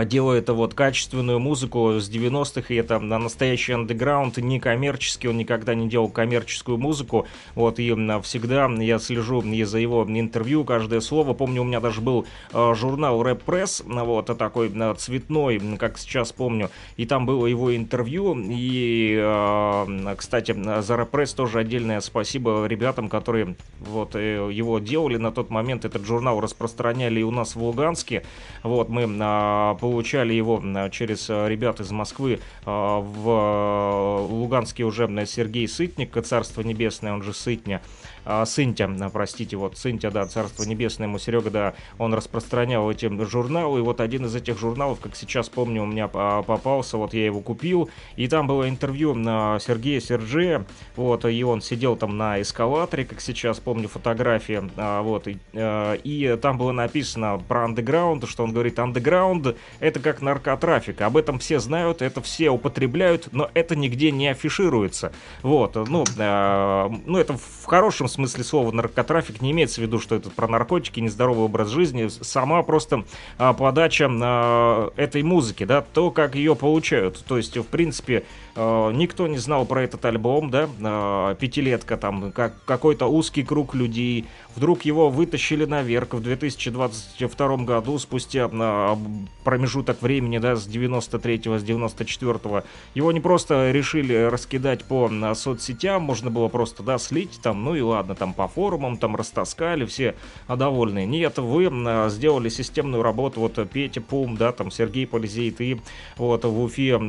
[0.06, 5.76] делает вот качественную музыку с 90-х, и это на настоящий андеграунд, не коммерческий, он никогда
[5.76, 11.34] не делал коммерческую музыку, вот, и всегда я слежу и за его интервью, каждое слово,
[11.34, 16.32] помню, у меня даже был э, журнал Рэп Пресс, вот, такой э, цветной, как сейчас
[16.32, 19.16] помню, и там было его интервью, и,
[20.18, 25.18] кстати, за Рэп Пресс тоже отдельное спасибо ребятам, которые вот э, его делали.
[25.18, 28.24] На тот момент, этот журнал распространяли и у нас в Луганске,
[28.64, 30.62] вот, мы э, получали его
[30.92, 37.24] через э, ребят из Москвы а, в э, Луганске уже Сергей Сытник, Царство Небесное, он
[37.24, 37.82] же Сытня,
[38.30, 43.80] а, Сынтя, простите, вот Сынтя, да, Царство Небесное, ему Серега, да, он распространял эти журналы,
[43.80, 47.42] и вот один из этих журналов, как сейчас помню, у меня попался, вот я его
[47.42, 53.04] купил, и там было интервью на Сергея Серджея, вот, и он сидел там на эскалаторе,
[53.04, 58.54] как сейчас помню фотографии, а, вот, и, и там было написано про андеграунд, что он
[58.54, 64.12] говорит, андеграунд это как наркотрафик, об этом все знают, это все употребляют, но это нигде
[64.12, 69.84] не афишируется, вот, ну, ну это в хорошем смысле смысле слова наркотрафик не имеется в
[69.84, 72.08] виду, что это про наркотики, нездоровый образ жизни.
[72.08, 73.06] Сама просто
[73.38, 77.24] а, подача а, этой музыки, да, то, как ее получают.
[77.28, 78.24] То есть, в принципе,
[78.56, 84.26] никто не знал про этот альбом, да, а, пятилетка, там, как, какой-то узкий круг людей.
[84.56, 88.98] Вдруг его вытащили наверх в 2022 году, спустя а,
[89.44, 92.64] промежуток времени, да, с 93 с 94 -го.
[92.96, 97.82] Его не просто решили раскидать по соцсетям, можно было просто, да, слить там, ну и
[97.82, 100.16] ладно там по форумам там растаскали, все
[100.48, 101.06] довольны.
[101.06, 101.70] Нет, вы
[102.10, 105.80] сделали системную работу, вот Петя Пум, да, там Сергей Полизей, ты
[106.18, 107.00] вот в Уфе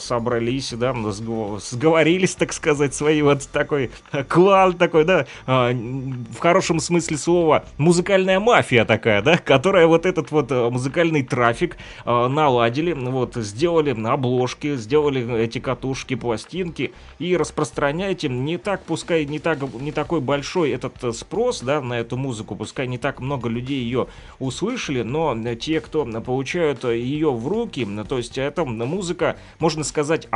[0.00, 3.90] собрались, да, сговорились, так сказать, свои вот такой
[4.28, 10.30] клан такой, да, а, в хорошем смысле слова, музыкальная мафия такая, да, которая вот этот
[10.30, 18.28] вот музыкальный трафик наладили, вот, сделали обложки, сделали эти катушки, пластинки и распространяйте.
[18.28, 22.56] Не так, пускай не так, не такой большой этот э, спрос, да, на эту музыку,
[22.56, 27.46] пускай не так много людей ее услышали, но э, те, кто получают э, ее в
[27.48, 30.26] руки, то есть это музыка, можно сказать,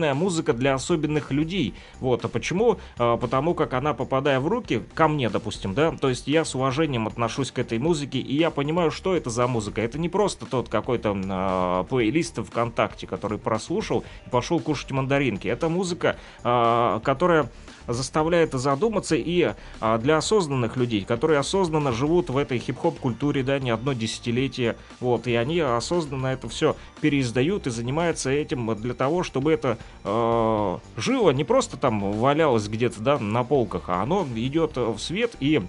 [0.00, 1.74] особенная музыка для особенных людей.
[2.00, 2.78] Вот, а почему?
[2.98, 6.54] А, потому как она, попадая в руки, ко мне, допустим, да, то есть я с
[6.54, 9.82] уважением отношусь к этой музыке, и я понимаю, что это за музыка.
[9.82, 15.48] Это не просто тот какой-то э, плейлист ВКонтакте, который прослушал и пошел кушать мандаринки.
[15.48, 17.50] Это музыка, э, которая
[17.86, 23.58] заставляет задуматься и а, для осознанных людей, которые осознанно живут в этой хип-хоп культуре, да,
[23.58, 29.22] не одно десятилетие, вот, и они осознанно это все переиздают и занимаются этим для того,
[29.22, 34.76] чтобы это э, жило, не просто там валялось где-то, да, на полках, а оно идет
[34.76, 35.62] в свет и а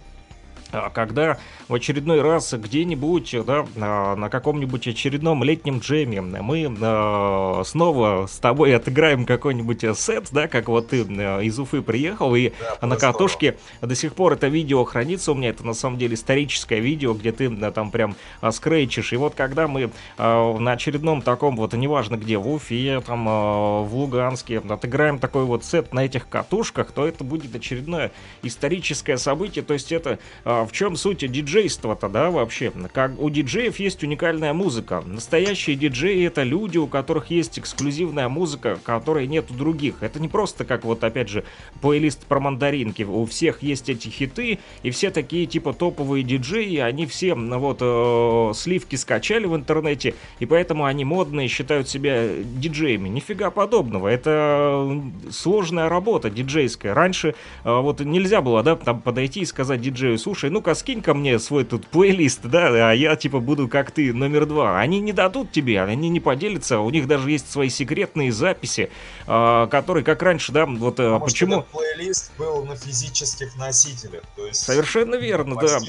[0.93, 8.37] когда в очередной раз где-нибудь, да, на каком-нибудь очередном летнем джеме мы а, снова с
[8.39, 12.95] тобой отыграем какой-нибудь сет, да, как вот ты а, из Уфы приехал, и да, на
[12.95, 15.31] катушке до сих пор это видео хранится.
[15.31, 18.15] У меня, это на самом деле историческое видео, где ты там прям
[18.51, 23.89] скрейчишь, и вот когда мы на очередном таком вот, неважно где, в Уфе, там, в
[23.91, 28.11] Луганске, отыграем такой вот сет на этих катушках, то это будет очередное
[28.43, 32.71] историческое событие, то есть это а, в чем суть диджейства-то, да, вообще?
[32.93, 35.03] Как у диджеев есть уникальная музыка.
[35.05, 39.95] Настоящие диджеи это люди, у которых есть эксклюзивная музыка, которой нет у других.
[40.01, 41.43] Это не просто как вот, опять же,
[41.81, 43.03] плейлист про мандаринки.
[43.03, 48.51] У всех есть эти хиты, и все такие типа топовые диджеи, они все вот э,
[48.55, 53.09] сливки скачали в интернете, и поэтому они модные, считают себя диджеями.
[53.09, 54.07] Нифига подобного.
[54.07, 56.93] Это сложная работа диджейская.
[56.93, 61.13] Раньше э, вот нельзя было, да, там подойти и сказать диджею, слушай, ну-ка скинь ко
[61.13, 64.79] мне свой тут плейлист, да, а я типа буду как ты номер два.
[64.79, 68.89] Они не дадут тебе, они не поделятся, у них даже есть свои секретные записи,
[69.27, 71.63] э, которые, как раньше, да, вот э, почему...
[71.71, 75.79] Плейлист был на физических носителях, то есть Совершенно верно, да.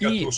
[0.00, 0.28] и И-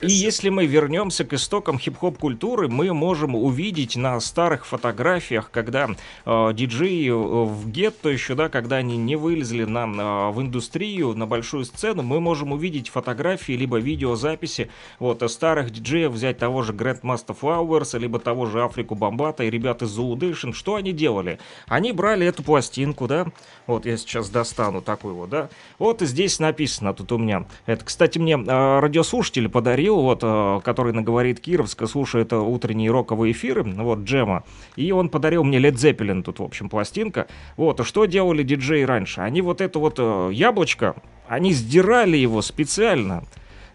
[0.00, 5.88] и, если мы вернемся к истокам хип-хоп культуры, мы можем увидеть на старых фотографиях, когда
[6.24, 11.14] э, диджеи э, в гетто еще, да, когда они не вылезли на, э, в индустрию,
[11.14, 13.07] на большую сцену, мы можем увидеть фотографии
[13.56, 19.44] либо видеозаписи вот старых диджеев, взять того же Grandmaster Flowers, либо того же Африку Бомбата
[19.44, 20.52] и ребят из Zoolation.
[20.52, 21.38] Что они делали?
[21.66, 23.26] Они брали эту пластинку, да,
[23.66, 27.46] вот я сейчас достану такую вот, да, вот здесь написано тут у меня.
[27.66, 32.90] Это, кстати, мне э, радиослушатель подарил, вот, э, который на говорит Кировска, слушает э, утренние
[32.90, 34.44] роковые эфиры, вот, Джема,
[34.76, 37.26] и он подарил мне Led Zeppelin, тут, в общем, пластинка.
[37.56, 39.20] Вот, а что делали диджеи раньше?
[39.20, 40.96] Они вот это вот э, яблочко,
[41.28, 43.24] они сдирали его специально,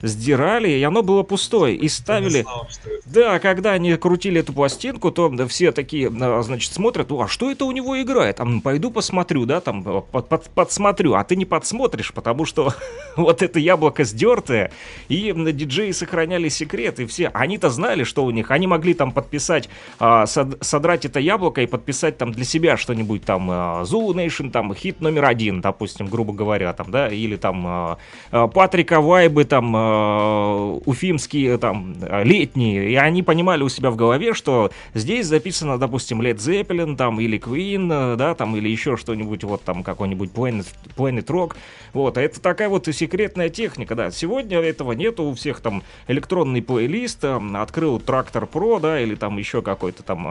[0.03, 2.41] сдирали, и оно было пустое, и ставили...
[2.41, 2.67] знал.
[3.05, 7.27] Да, когда они крутили эту пластинку, то да, все такие, а, значит, смотрят, «О, а
[7.27, 8.39] что это у него играет?
[8.39, 11.13] А, пойду посмотрю, да, там, э, под- под- подсмотрю.
[11.13, 12.73] А ты не подсмотришь, потому что
[13.17, 14.71] вот это яблоко сдертое,
[15.07, 19.11] и м, диджеи сохраняли секрет, и все, они-то знали, что у них, они могли там
[19.13, 24.13] подписать, а, сод- содрать это яблоко и подписать там для себя что-нибудь там, а, Zulu
[24.13, 27.97] Nation, там, хит номер один, допустим, грубо говоря, там, да, или там а,
[28.31, 33.95] а, Патрика Вайбы, там, а, уфимские, там, а, летние, и они понимали у себя в
[33.95, 38.97] голове, что здесь записано, допустим, Led Zeppelin, там, или Queen, э, да, там, или еще
[38.97, 41.55] что-нибудь, вот там, какой-нибудь Planet, Planet Rock,
[41.93, 45.83] вот, а это такая вот и секретная техника, да, сегодня этого нету, у всех там
[46.07, 50.25] электронный плейлист, э, открыл Трактор Pro, да, или там еще какой-то там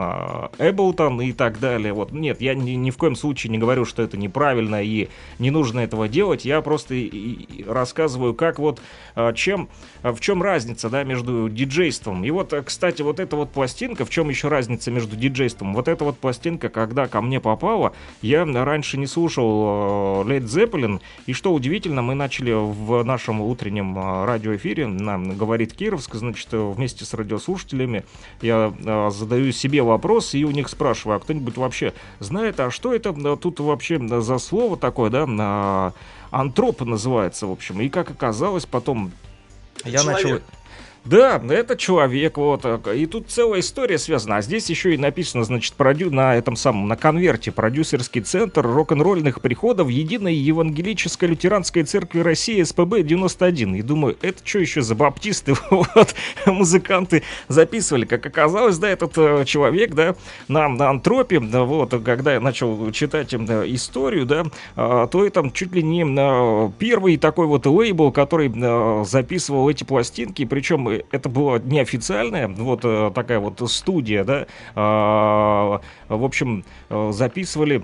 [0.57, 4.03] Ableton и так далее, вот, нет, я ни, ни в коем случае не говорю, что
[4.03, 5.07] это неправильно и
[5.39, 8.81] не нужно этого делать, я просто и- и рассказываю, как вот,
[9.15, 9.52] а, чем,
[10.01, 14.05] а, в чем разница, да, между диджейством, и вот, э, кстати, вот эта вот пластинка,
[14.05, 18.45] в чем еще разница между диджейством, вот эта вот пластинка, когда ко мне попала, я
[18.45, 24.25] раньше не слушал э, Led Zeppelin, и что удивительно, мы начали в нашем утреннем э,
[24.25, 28.03] радиоэфире, нам говорит Кировск, значит, вместе с радиослушателями,
[28.41, 28.73] я
[29.11, 33.59] задаю себе вопрос и у них спрашиваю, а кто-нибудь вообще знает, а что это тут
[33.59, 35.93] вообще за слово такое, да,
[36.33, 39.11] антроп называется, в общем, и как оказалось, потом
[39.85, 40.21] я начал...
[40.21, 40.43] Человек.
[41.05, 42.61] Да, это человек, вот.
[42.63, 44.37] э, И тут целая история связана.
[44.37, 46.11] А здесь еще и написано, значит, продю...
[46.11, 53.77] на этом самом, на конверте, продюсерский центр рок-н-ролльных приходов Единой Евангелической Лютеранской Церкви России СПБ-91.
[53.77, 58.05] И думаю, это что еще за баптисты, вот, музыканты записывали.
[58.05, 60.15] Как оказалось, да, этот э, человек, да,
[60.47, 64.45] на, на антропе, да, вот, когда я начал читать им, да, историю, да,
[64.77, 66.03] а, то это чуть ли не
[66.77, 68.53] первый такой вот лейбл, который
[69.05, 75.81] записывал эти пластинки, причем э, это было неофициальная, вот э, такая вот студия, да, а,
[76.09, 77.83] в общем, э, записывали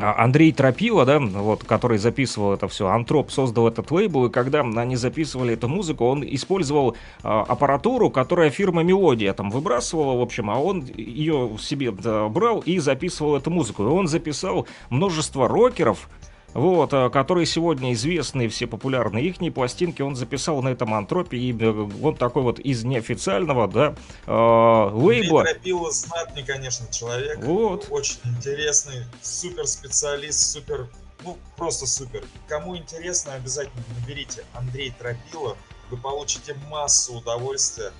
[0.00, 4.60] а, Андрей Тропила, да, вот, который записывал это все, Антроп создал этот лейбл, и когда
[4.60, 10.50] они записывали эту музыку, он использовал а, аппаратуру, которая фирма Мелодия там выбрасывала, в общем,
[10.50, 13.82] а он ее себе да, брал и записывал эту музыку.
[13.82, 16.08] И он записал множество рокеров,
[16.54, 21.52] вот, а, которые сегодня известные, все популярные ихние пластинки, он записал на этом антропе, и
[21.52, 23.94] э, вот такой вот из неофициального, да,
[24.26, 25.44] э, лейбла.
[25.44, 27.38] Тропила знатный, конечно, человек.
[27.44, 27.88] Вот.
[27.90, 30.88] Очень интересный, супер специалист, супер,
[31.24, 32.24] ну, просто супер.
[32.48, 35.56] Кому интересно, обязательно наберите Андрей Тропила.
[35.90, 37.92] Вы получите массу удовольствия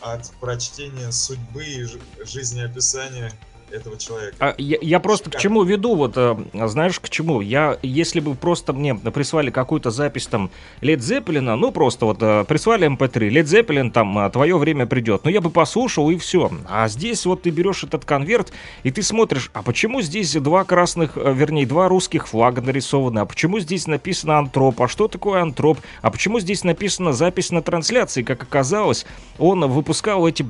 [0.00, 3.32] от прочтения судьбы и жи- жизнеописания
[3.72, 4.36] этого человека.
[4.38, 7.40] А я, я просто к чему веду, вот, э, знаешь, к чему?
[7.40, 12.44] Я, если бы просто мне прислали какую-то запись там Led Zeppelin, ну просто вот э,
[12.44, 16.50] прислали MP3, Led Zeppelin там э, твое время придет, ну я бы послушал и все.
[16.68, 18.52] А здесь вот ты берешь этот конверт
[18.82, 23.58] и ты смотришь, а почему здесь два красных, вернее, два русских флага нарисованы, а почему
[23.60, 28.42] здесь написано антроп, а что такое антроп, а почему здесь написана запись на трансляции, как
[28.42, 29.06] оказалось,
[29.38, 30.46] он выпускал эти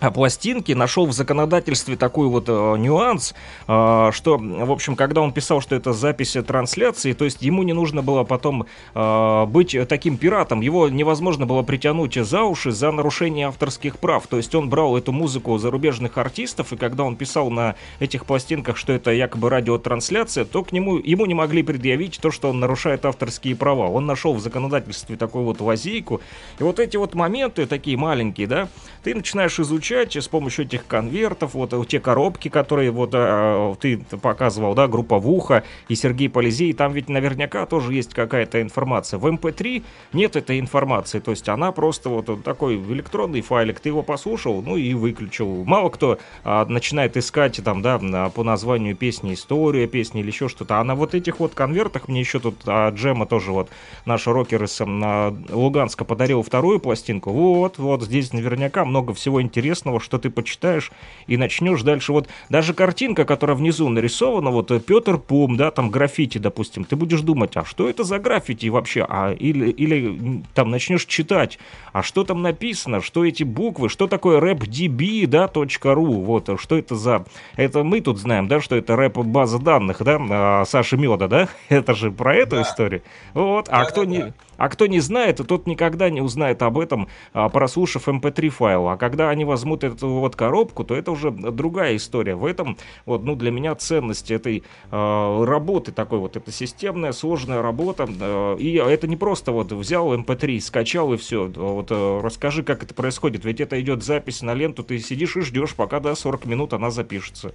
[0.00, 3.34] пластинки, нашел в законодательстве такой вот э, нюанс,
[3.66, 7.72] э, что, в общем, когда он писал, что это запись трансляции, то есть ему не
[7.72, 13.48] нужно было потом э, быть таким пиратом, его невозможно было притянуть за уши за нарушение
[13.48, 17.76] авторских прав, то есть он брал эту музыку зарубежных артистов, и когда он писал на
[18.00, 22.50] этих пластинках, что это якобы радиотрансляция, то к нему, ему не могли предъявить то, что
[22.50, 23.88] он нарушает авторские права.
[23.88, 26.20] Он нашел в законодательстве такую вот лазейку,
[26.58, 28.68] и вот эти вот моменты такие маленькие, да,
[29.02, 33.98] ты начинаешь изучать изучать с помощью этих конвертов, вот те коробки, которые вот э, ты
[34.20, 39.18] показывал, да, группа Вуха и Сергей Полизей, там ведь наверняка тоже есть какая-то информация.
[39.18, 43.90] В MP3 эм нет этой информации, то есть она просто вот такой электронный файлик, ты
[43.90, 45.64] его послушал, ну и выключил.
[45.64, 47.98] Мало кто а, начинает искать там, да,
[48.34, 52.20] по названию песни история песни или еще что-то, а на вот этих вот конвертах мне
[52.20, 53.68] еще тут а, Джема тоже вот
[54.06, 59.73] наш рокер из а, Луганска подарил вторую пластинку, вот, вот здесь наверняка много всего интересного
[59.74, 60.92] интересного, что ты почитаешь
[61.26, 62.12] и начнешь дальше.
[62.12, 66.96] Вот даже картинка, которая внизу нарисована, вот э, Петр Пум, да, там граффити, допустим, ты
[66.96, 69.04] будешь думать, а что это за граффити вообще?
[69.08, 71.58] А, или, или там начнешь читать,
[71.92, 75.50] а что там написано, что эти буквы, что такое рэп.db, да,
[75.94, 77.24] .ру, вот, что это за...
[77.56, 81.48] Это мы тут знаем, да, что это рэп-база данных, да, а, Саши Меда, да?
[81.68, 82.62] Это же про эту да.
[82.62, 83.02] историю.
[83.34, 84.18] Вот, а да, кто да, не...
[84.18, 84.34] Да.
[84.56, 88.88] А кто не знает, тот никогда не узнает об этом, а, прослушав mp3 эм файл.
[88.88, 92.34] А когда они возьмут эту вот коробку, то это уже другая история.
[92.34, 97.62] В этом вот, ну, для меня ценность этой э, работы такой вот, это системная, сложная
[97.62, 98.08] работа.
[98.08, 101.46] Э, и это не просто вот взял mp3, эм скачал и все.
[101.46, 103.44] Вот э, расскажи, как это происходит.
[103.44, 106.72] Ведь это идет запись на ленту, ты сидишь и ждешь, пока до да, 40 минут
[106.72, 107.52] она запишется.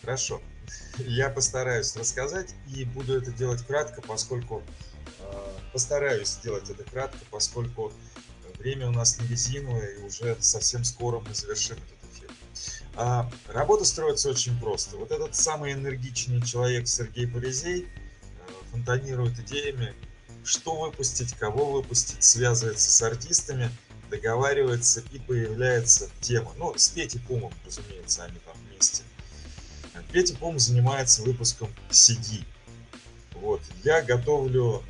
[0.00, 0.40] Хорошо.
[0.98, 4.62] Я постараюсь рассказать и буду это делать кратко, поскольку
[5.72, 7.92] Постараюсь сделать это кратко, поскольку
[8.58, 12.30] время у нас не резиновое, и уже совсем скоро мы завершим этот эфир.
[12.96, 14.96] А, работа строится очень просто.
[14.96, 17.86] Вот этот самый энергичный человек Сергей Полизей э,
[18.72, 19.94] фонтанирует идеями,
[20.44, 23.70] что выпустить, кого выпустить, связывается с артистами,
[24.10, 26.52] договаривается и появляется тема.
[26.56, 29.02] Ну, с Петей Пумом, разумеется, они там вместе.
[30.12, 32.44] Петя Пум занимается выпуском CD.
[33.34, 33.60] Вот.
[33.84, 34.82] Я готовлю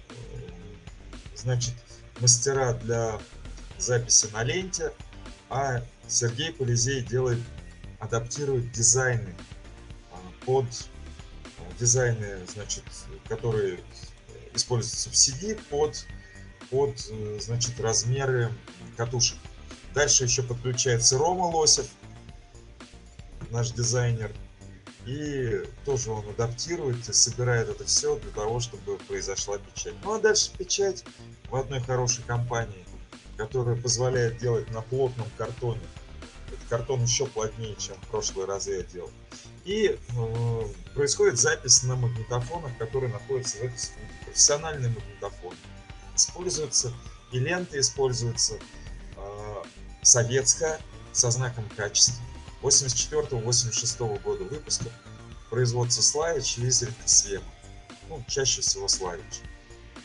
[1.38, 1.74] значит,
[2.20, 3.18] мастера для
[3.79, 4.92] записи на ленте,
[5.48, 7.38] а Сергей Полизей делает,
[8.01, 9.35] адаптирует дизайны
[10.12, 12.85] а, под а, дизайны, значит,
[13.29, 13.81] которые
[14.55, 16.07] используются в CD под,
[16.70, 16.98] под
[17.40, 18.53] значит, размеры
[18.96, 19.38] катушек.
[19.94, 21.87] Дальше еще подключается Рома Лосев,
[23.51, 24.33] наш дизайнер,
[25.09, 29.94] и тоже он адаптирует и собирает это все для того, чтобы произошла печать.
[30.05, 31.03] Ну а дальше печать
[31.49, 32.85] в одной хорошей компании,
[33.38, 35.81] которая позволяет делать на плотном картоне.
[36.49, 39.11] Этот картон еще плотнее, чем в прошлые разы я делал.
[39.64, 40.62] И э,
[40.94, 44.25] происходит запись на магнитофонах, которые находятся в этой студии.
[44.27, 45.55] Профессиональный магнитофон.
[46.14, 46.92] Используется
[47.33, 48.59] и лента используется
[49.16, 49.55] э,
[50.03, 50.81] советская
[51.12, 52.23] со знаком качества
[52.62, 54.90] 84-86 года выпуска
[55.51, 57.42] производства Славич, Лизель и Свет.
[58.09, 59.40] Ну, чаще всего Славич.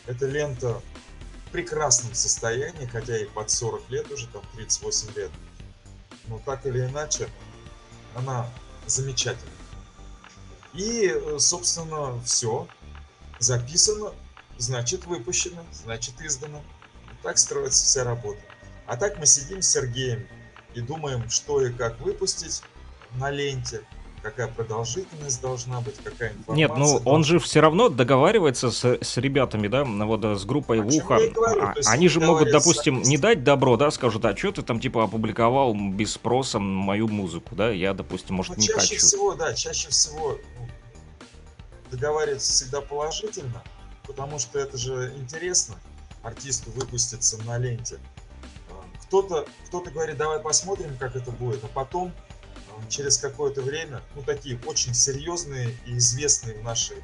[0.06, 0.80] Эта лента
[1.46, 5.30] в прекрасном состоянии, хотя и под 40 лет уже, там 38 лет.
[6.28, 7.28] Но так или иначе,
[8.14, 8.48] она
[8.86, 9.50] замечательна.
[10.72, 12.68] И, собственно, все.
[13.38, 14.12] Записано,
[14.58, 16.62] значит выпущено, значит издано.
[17.22, 18.40] Так строится вся работа.
[18.86, 20.26] А так мы сидим с Сергеем
[20.74, 22.62] и думаем, что и как выпустить
[23.18, 23.82] на ленте,
[24.24, 26.54] какая продолжительность должна быть, какая информация.
[26.54, 30.88] Нет, ну он же все равно договаривается с, с ребятами, да, вот с группой в
[30.88, 31.18] ухо.
[31.60, 35.04] а, они же могут, допустим, не дать добро, да, скажут, а что ты там типа
[35.04, 38.88] опубликовал без спроса мою музыку, да, я, допустим, может, ну, не чаще хочу.
[38.88, 40.68] Чаще всего, да, чаще всего ну,
[41.90, 43.62] договариваться всегда положительно,
[44.06, 45.76] потому что это же интересно
[46.22, 47.98] артисту выпуститься на ленте
[49.14, 54.22] кто-то кто говорит, давай посмотрим, как это будет, а потом э, через какое-то время, ну,
[54.22, 57.02] такие очень серьезные и известные в нашей э,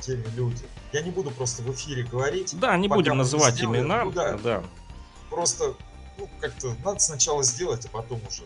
[0.00, 0.64] теме люди.
[0.92, 2.58] Я не буду просто в эфире говорить.
[2.58, 4.04] Да, не будем называть не имена.
[4.04, 4.64] Ну, да, да.
[5.28, 5.74] Просто,
[6.16, 8.44] ну, как-то надо сначала сделать, а потом уже.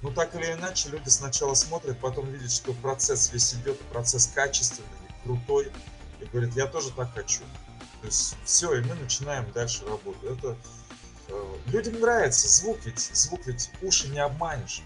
[0.00, 4.88] Ну, так или иначе, люди сначала смотрят, потом видят, что процесс весь идет, процесс качественный,
[5.24, 5.70] крутой,
[6.20, 7.42] и говорят, я тоже так хочу.
[8.00, 10.16] То есть все, и мы начинаем дальше работу.
[10.26, 10.56] Это
[11.66, 14.82] людям нравится звук, ведь звук ведь уши не обманешь.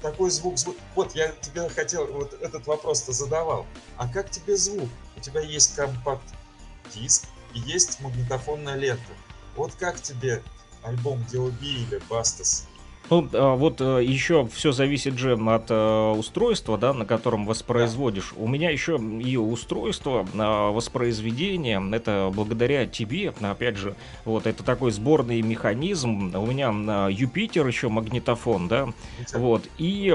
[0.00, 0.76] Такой звук, звук.
[0.94, 3.66] Вот я тебе хотел, вот этот вопрос-то задавал.
[3.96, 4.88] А как тебе звук?
[5.16, 9.12] У тебя есть компакт-диск и есть магнитофонная лента.
[9.56, 10.42] Вот как тебе
[10.82, 12.66] альбом DLB или Бастас.
[13.10, 18.32] Ну, а, вот э, еще все зависит же от э, устройства, да, на котором воспроизводишь.
[18.36, 23.94] У меня еще и устройство а, воспроизведения, это благодаря тебе, опять же,
[24.24, 26.34] вот это такой сборный механизм.
[26.34, 28.88] У меня Юпитер еще магнитофон, да,
[29.34, 30.14] вот, и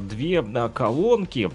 [0.00, 0.42] две
[0.74, 1.50] колонки,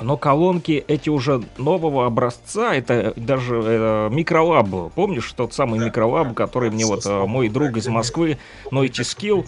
[0.00, 4.92] но колонки эти уже нового образца, это даже э, микролаб.
[4.94, 8.38] Помнишь тот самый микролаб, который мне вот э, мой друг из Москвы,
[8.70, 9.44] Нойти Скилл,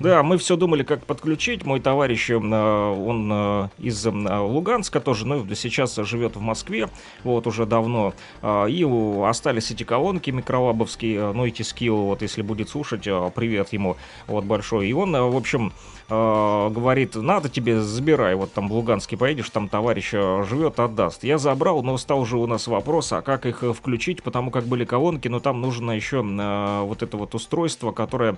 [0.00, 1.64] да, мы все думали, как подключить.
[1.64, 6.88] Мой товарищ, э, он э, из э, Луганска тоже, но сейчас живет в Москве,
[7.22, 8.14] вот уже давно.
[8.42, 8.86] И
[9.24, 13.96] остались эти колонки микролабовские, ну эти скилл, вот если будет слушать, привет ему,
[14.26, 14.88] вот большой.
[14.88, 15.72] И он, в общем,
[16.10, 21.24] говорит, надо тебе, забирай, вот там в Луганске поедешь, там товарищ живет, отдаст.
[21.24, 24.84] Я забрал, но стал уже у нас вопрос, а как их включить, потому как были
[24.84, 28.36] колонки, но там нужно еще вот это вот устройство, которое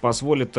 [0.00, 0.56] позволит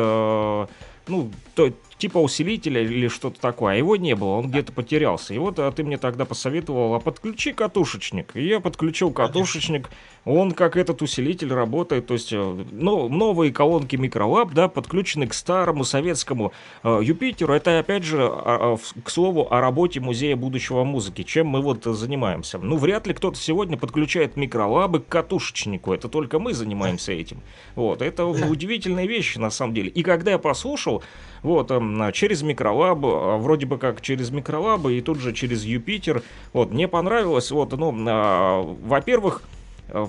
[1.09, 5.33] ну, то, типа усилителя или что-то такое, а его не было, он где-то потерялся.
[5.33, 8.35] И вот а ты мне тогда посоветовал, а подключи катушечник.
[8.35, 9.89] И я подключил катушечник,
[10.27, 15.33] он как этот усилитель работает, то есть э, ну, новые колонки микролаб, да, подключены к
[15.33, 16.51] старому советскому
[16.83, 17.53] э, Юпитеру.
[17.53, 21.85] Это опять же, а, а, к слову, о работе Музея будущего музыки, чем мы вот
[21.85, 22.57] занимаемся.
[22.57, 27.41] Ну, вряд ли кто-то сегодня подключает микролабы к катушечнику, это только мы занимаемся этим.
[27.75, 29.89] Вот, это удивительные вещи на самом деле.
[29.89, 31.03] И когда я послушал,
[31.41, 36.21] вот, эм, через микролаб, а, вроде бы как через микролабы и тут же через Юпитер,
[36.51, 39.56] вот, мне понравилось, вот, ну, а, во-первых, Э,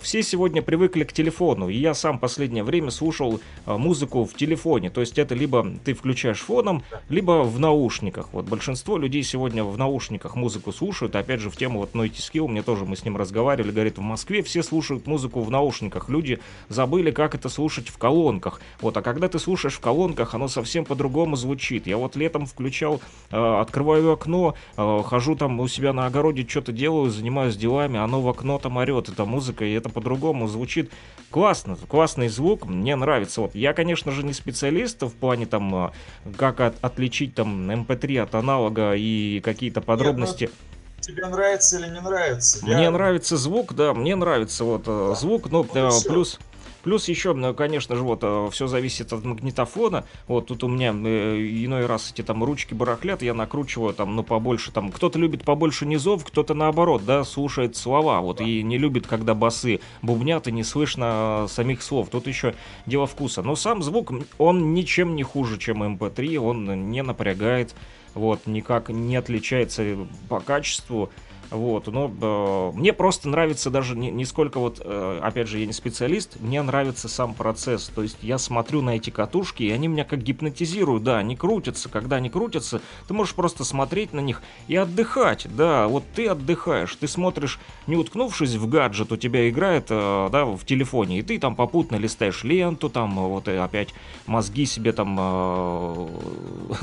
[0.01, 4.91] все сегодня привыкли к телефону, и я сам последнее время слушал э, музыку в телефоне.
[4.91, 8.29] То есть это либо ты включаешь фоном, либо в наушниках.
[8.33, 11.15] Вот большинство людей сегодня в наушниках музыку слушают.
[11.17, 14.03] Опять же, в тему вот Нойти Скилл, мне тоже мы с ним разговаривали, говорит, в
[14.03, 16.09] Москве все слушают музыку в наушниках.
[16.09, 18.61] Люди забыли, как это слушать в колонках.
[18.81, 21.87] Вот, а когда ты слушаешь в колонках, оно совсем по-другому звучит.
[21.87, 23.01] Я вот летом включал,
[23.31, 28.29] э, открываю окно, хожу там у себя на огороде, что-то делаю, занимаюсь делами, оно в
[28.29, 30.91] окно там орет, эта музыка, и это по-другому звучит
[31.31, 33.41] классно, классный звук, мне нравится.
[33.41, 35.93] Вот я, конечно же, не специалист в плане там, а,
[36.37, 40.45] как от, отличить там MP3 эм от аналога и какие-то подробности.
[40.45, 40.53] Нет,
[40.97, 42.65] ну, тебе нравится или не нравится?
[42.65, 42.91] Мне я...
[42.91, 45.15] нравится звук, да, мне нравится вот э, да.
[45.15, 46.39] звук, но ну, плюс
[46.83, 50.05] Плюс еще, ну, конечно же, вот э, все зависит от магнитофона.
[50.27, 54.23] Вот тут у меня э, иной раз эти там ручки барахлят, я накручиваю там, ну,
[54.23, 54.93] побольше там.
[54.93, 59.81] Кто-то любит побольше низов, кто-то наоборот, да, слушает слова, вот, и не любит, когда басы
[60.03, 62.11] бубнят и не слышно самих слов.
[62.11, 62.55] Тут еще
[62.87, 63.43] дело вкуса.
[63.43, 67.75] Но сам звук, он ничем не хуже, чем MP3, эм он не напрягает,
[68.15, 69.97] вот, никак не отличается
[70.29, 71.11] по качеству.
[71.51, 75.67] Вот, но э, мне просто нравится даже не, не сколько вот, э, опять же, я
[75.67, 77.91] не специалист, мне нравится сам процесс.
[77.95, 81.89] То есть я смотрю на эти катушки, и они меня как гипнотизируют, да, они крутятся.
[81.89, 86.95] Когда они крутятся, ты можешь просто смотреть на них и отдыхать, да, вот ты отдыхаешь,
[86.97, 91.39] ты смотришь, не уткнувшись в гаджет, у тебя играет, э, да, в телефоне, и ты
[91.39, 93.95] там попутно листаешь ленту, там, вот и опять
[94.27, 96.09] мозги себе там, э,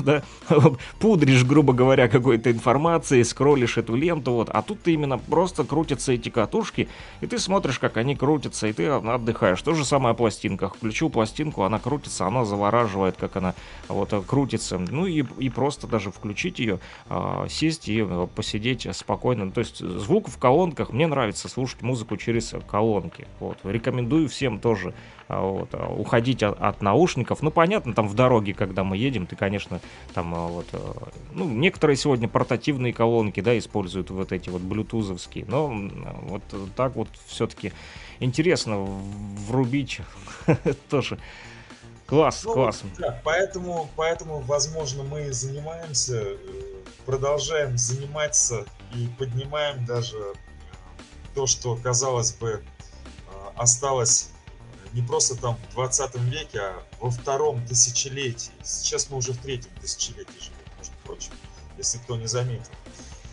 [0.00, 0.22] да,
[0.98, 6.12] пудришь, грубо говоря, какой-то информацией, скроллишь эту ленту, вот, а тут ты именно просто крутятся
[6.12, 6.88] эти катушки,
[7.20, 9.60] и ты смотришь, как они крутятся, и ты отдыхаешь.
[9.60, 10.76] То же самое о пластинках.
[10.76, 13.54] Включил пластинку, она крутится, она завораживает, как она
[13.88, 14.78] вот крутится.
[14.78, 16.80] Ну и, и просто даже включить ее,
[17.10, 19.50] э, сесть и э, посидеть спокойно.
[19.52, 23.26] То есть звук в колонках, мне нравится слушать музыку через колонки.
[23.40, 23.58] Вот.
[23.62, 27.42] Рекомендую всем тоже а, вот, а, уходить от, от наушников.
[27.42, 29.80] Ну, понятно, там в дороге, когда мы едем, ты, конечно,
[30.14, 30.66] там а, вот,
[31.32, 35.68] ну, некоторые сегодня портативные колонки, да, используют вот эти вот блютузовские, но
[36.22, 36.42] вот
[36.76, 37.72] так вот все-таки
[38.20, 38.86] интересно
[39.48, 40.00] врубить
[40.88, 41.18] тоже.
[42.06, 42.82] Класс, ну, класс.
[42.98, 46.36] Да, поэтому, поэтому, возможно, мы занимаемся, э,
[47.04, 48.64] продолжаем заниматься
[48.94, 50.16] и поднимаем даже
[51.34, 52.62] то, что, казалось бы,
[53.56, 54.30] осталось
[54.96, 58.50] не просто там в 20 веке, а во втором тысячелетии.
[58.64, 61.32] Сейчас мы уже в третьем тысячелетии живем, между прочим,
[61.76, 62.72] если кто не заметил.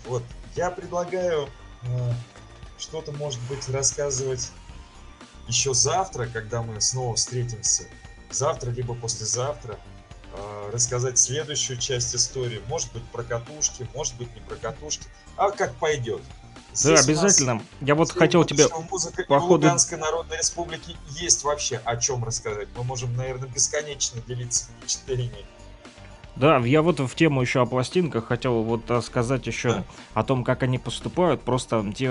[0.06, 0.24] Вот,
[0.58, 1.48] я предлагаю
[1.84, 2.14] э,
[2.78, 4.52] что-то, может быть, рассказывать
[5.48, 7.86] еще завтра, когда мы снова встретимся.
[8.30, 9.80] Завтра, либо послезавтра.
[10.34, 12.62] Э, рассказать следующую часть истории.
[12.68, 15.06] Может быть, про катушки, может быть, не про катушки.
[15.38, 16.22] А как пойдет.
[16.74, 17.62] Здесь да, обязательно.
[17.82, 19.68] Я вот хотел тебе музыка по ходу...
[19.68, 22.68] Луганской Народной Республики есть вообще о чем рассказать.
[22.76, 25.46] Мы можем, наверное, бесконечно делиться впечатлениями.
[26.36, 29.84] Да, я вот в тему еще о пластинках хотел вот сказать еще
[30.16, 31.42] о том, как они поступают.
[31.42, 32.10] Просто те,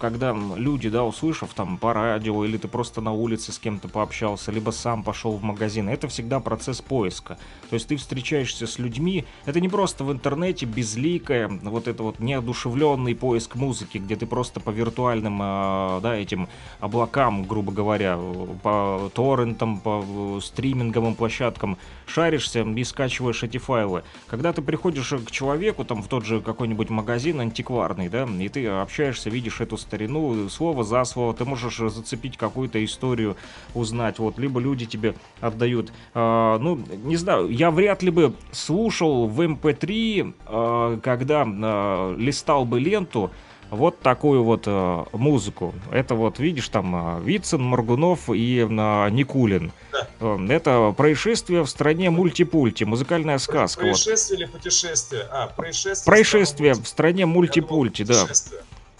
[0.00, 4.52] когда люди, да, услышав там по радио, или ты просто на улице с кем-то пообщался,
[4.52, 7.38] либо сам пошел в магазин, это всегда процесс поиска.
[7.68, 12.20] То есть ты встречаешься с людьми, это не просто в интернете безликое, вот это вот
[12.20, 16.48] неодушевленный поиск музыки, где ты просто по виртуальным, э, да, этим
[16.78, 18.16] облакам, грубо говоря,
[18.62, 24.02] по торрентам, по э, стриминговым площадкам шаришься и скачиваешь эти файлы.
[24.26, 28.66] Когда ты приходишь к человеку, там, в тот же какой-нибудь магазин антикварный, да, и ты
[28.66, 33.36] общаешься, видишь эту старину, слово за слово, ты можешь зацепить какую-то историю,
[33.74, 35.92] узнать, вот, либо люди тебе отдают.
[36.14, 42.64] А, ну, не знаю, я вряд ли бы слушал в MP3, а, когда а, листал
[42.64, 43.30] бы ленту,
[43.70, 45.74] вот такую вот э, музыку.
[45.90, 49.72] Это вот, видишь, там э, Вицин, Моргунов и Никулин.
[49.92, 50.08] Да.
[50.20, 53.80] Э, Это происшествие в стране мультипульти, музыкальная сказка.
[53.80, 53.90] вот.
[53.90, 55.22] Происшествие или путешествие?
[55.30, 56.04] А, происшествие.
[56.12, 58.26] Происшествие в стране Я думал, мультипульти, да.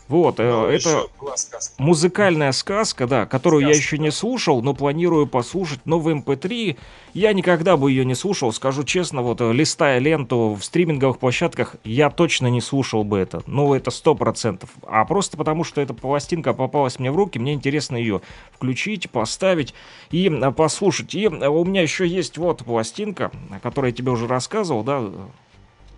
[0.09, 1.75] Вот, э, Но это еще была сказка.
[1.83, 4.03] музыкальная сказка, да, которую я Сказка, еще да.
[4.05, 5.81] не слушал, но планирую послушать.
[5.85, 6.77] Но в MP3
[7.13, 11.77] я никогда бы ее не слушал, скажу честно, вот э, листая ленту в стриминговых площадках,
[11.83, 13.43] я точно не слушал бы это.
[13.47, 14.71] Ну, это сто процентов.
[14.87, 18.21] А просто потому, что эта пластинка попалась мне в руки, мне интересно ее
[18.53, 19.75] включить, поставить
[20.11, 21.15] и э, послушать.
[21.17, 24.99] И э, у меня еще есть вот пластинка, о которой я тебе уже рассказывал, да,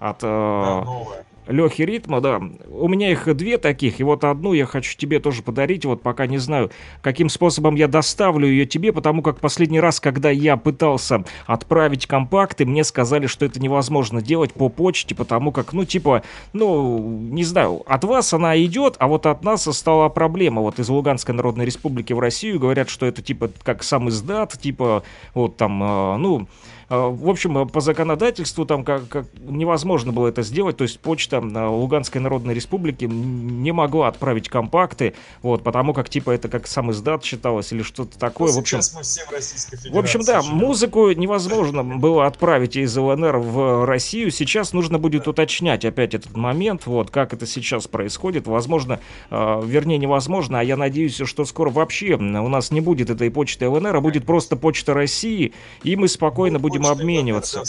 [0.01, 0.19] от...
[0.23, 1.25] э, Да, новая.
[1.49, 2.41] Лехи Ритма, да.
[2.69, 6.27] У меня их две таких, и вот одну я хочу тебе тоже подарить, вот пока
[6.27, 6.71] не знаю,
[7.01, 12.67] каким способом я доставлю ее тебе, потому как последний раз, когда я пытался отправить компакты,
[12.67, 16.23] мне сказали, что это невозможно делать по почте, потому как, ну, типа,
[16.53, 16.99] ну,
[17.31, 20.61] не знаю, от вас она идет, а вот от нас стала проблема.
[20.61, 25.03] Вот из Луганской Народной Республики в Россию говорят, что это типа как сам издат, типа,
[25.35, 26.49] вот там, э, ну,
[26.89, 31.37] В общем, э, по законодательству там как, как невозможно было это сделать, то есть почта
[31.37, 35.13] э, Луганской Народной Республики не могла отправить компакты,
[35.43, 38.49] вот, потому как типа это как сам издат считалось или что-то такое.
[38.49, 39.95] Ну, в общем, мы все в Российской Федерации.
[39.95, 40.57] в общем, да, живем.
[40.57, 44.31] музыку невозможно было отправить из ЛНР в Россию.
[44.31, 48.47] Сейчас нужно будет уточнять опять этот момент, вот как это сейчас происходит.
[48.47, 48.99] Возможно,
[49.31, 53.69] э, вернее, невозможно, а я надеюсь, что скоро вообще у нас не будет этой почты
[53.69, 57.63] ЛНР, а будет просто почта России, и мы спокойно Ну, будем почта обмениваться.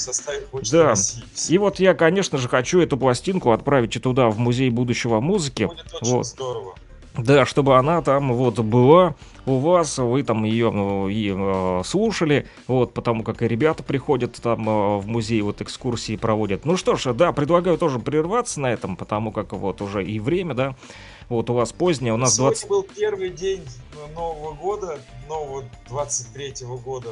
[0.72, 0.94] Да,
[1.50, 5.66] И вот я, конечно же, хочу эту пластинку отправить и туда, в Музей будущего музыки.
[5.66, 6.26] Будет очень Вот.
[6.26, 6.76] здорово.
[7.18, 12.48] Да, чтобы она там вот была у вас, вы там ее ну, и э, слушали,
[12.68, 16.66] вот, потому как и ребята приходят там э, в музей, вот экскурсии проводят.
[16.66, 20.54] Ну что ж, да, предлагаю тоже прерваться на этом, потому как вот уже и время,
[20.54, 20.76] да,
[21.30, 22.70] вот у вас позднее, у нас Сегодня 20...
[22.70, 23.64] был первый день
[24.16, 27.10] Нового года, нового 23-го года.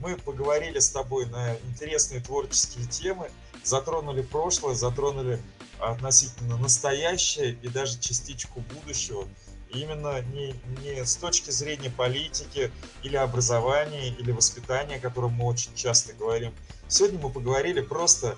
[0.00, 3.30] Мы поговорили с тобой на интересные творческие темы,
[3.64, 5.40] затронули прошлое, затронули
[5.80, 9.26] относительно настоящее и даже частичку будущего.
[9.70, 12.70] Именно не, не с точки зрения политики
[13.02, 16.54] или образования, или воспитания, о котором мы очень часто говорим.
[16.88, 18.36] Сегодня мы поговорили просто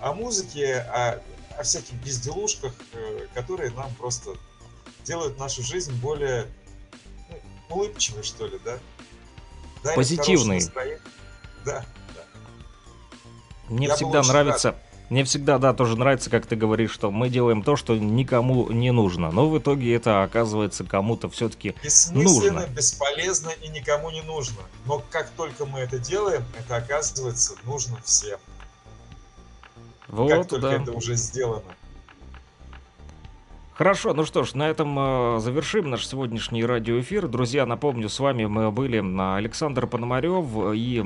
[0.00, 1.22] о музыке, о,
[1.58, 4.36] о всяких безделушках, э, которые нам просто
[5.04, 6.46] делают нашу жизнь более
[7.30, 8.78] ну, улыбчивой, что ли, да?
[9.82, 11.00] Хорошее настроение.
[11.64, 11.84] Да.
[13.68, 14.76] Мне я всегда нравится...
[15.08, 18.90] Мне всегда, да, тоже нравится, как ты говоришь, что мы делаем то, что никому не
[18.90, 19.30] нужно.
[19.30, 21.76] Но в итоге это оказывается кому-то все-таки
[22.10, 22.66] Нужно.
[22.66, 24.62] бесполезно и никому не нужно.
[24.84, 28.40] Но как только мы это делаем, это оказывается нужно всем.
[30.08, 30.82] вот, как только да.
[30.82, 31.62] это уже сделано.
[33.76, 37.28] Хорошо, ну что ж, на этом э, завершим наш сегодняшний радиоэфир.
[37.28, 39.04] Друзья, напомню, с вами мы были
[39.36, 41.02] Александр Пономарев и э,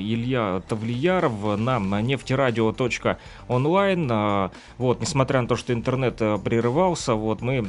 [0.00, 4.10] Илья Тавлияров на нефтерадио.онлайн.
[4.10, 4.48] Э,
[4.78, 7.62] Вот, несмотря на то, что интернет прерывался, вот мы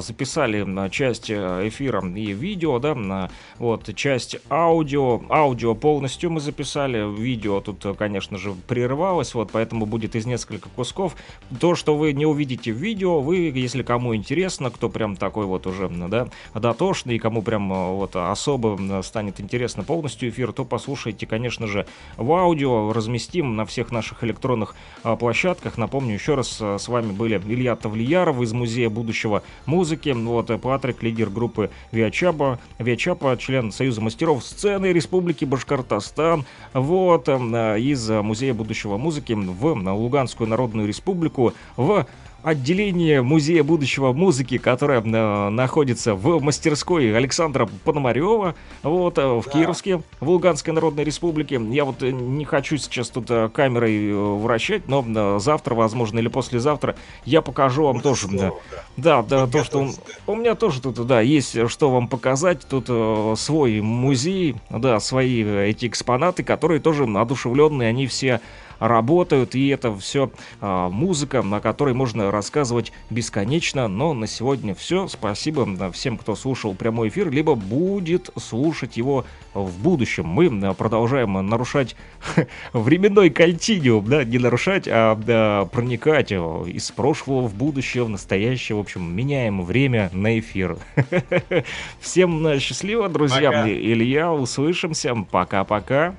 [0.00, 5.20] записали часть эфира и видео, да, вот, часть аудио.
[5.28, 11.16] Аудио полностью мы записали, видео тут, конечно же, прерывалось, вот, поэтому будет из нескольких кусков.
[11.60, 15.66] То, что вы не увидите в видео, вы, если кому интересно, кто прям такой вот
[15.66, 21.66] уже, да, дотошный, кому прям э, вот особо станет интересно полностью эфир, то послушайте, конечно
[21.66, 21.86] же,
[22.16, 25.78] в аудио, разместим на всех наших электронных а, площадках.
[25.78, 30.58] Напомню еще раз, а, с вами были Илья Тавлияров из Музея будущего музыки, вот, э,
[30.58, 38.22] Патрик, лидер группы Виачапа, Виачапа, член Союза мастеров сцены Республики Башкортостан, вот, э, из э,
[38.22, 42.06] Музея будущего музыки в э, Луганскую Народную Республику, в
[42.42, 49.50] отделение Музея будущего музыки, которое э, находится в мастерской Александра Пономарева, вот, э, в Да.
[49.50, 51.60] Кировске, в Луганской Народной Республике.
[51.70, 56.96] Я вот э, не хочу сейчас тут э, камерой вращать, но завтра, возможно, или послезавтра
[57.24, 58.26] я покажу вам Будет тоже.
[58.28, 58.60] здорово,
[58.96, 59.22] да.
[59.22, 59.92] Да, да, то, что тоже,
[60.26, 62.66] у меня тоже тут, да, есть что вам показать.
[62.68, 68.40] Тут э, свой музей, да, свои эти экспонаты, которые тоже одушевленные, они все
[68.78, 73.88] работают, и это все музыка, на которой можно рассказывать бесконечно.
[73.88, 75.08] Но на сегодня все.
[75.08, 79.24] Спасибо всем, кто слушал прямой эфир, либо будет слушать его
[79.54, 80.26] в будущем.
[80.26, 81.96] Мы э, продолжаем нарушать
[82.72, 88.76] временной континуум, да, не нарушать, а да, проникать э, из прошлого в будущее, в настоящее.
[88.76, 90.78] В общем, меняем время на эфир.
[92.00, 93.50] Всем э, счастливо, друзья.
[93.50, 93.68] Пока.
[93.68, 95.14] Илья, услышимся.
[95.30, 96.14] Пока-пока.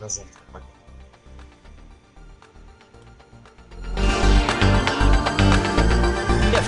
[0.00, 0.31] До завтра.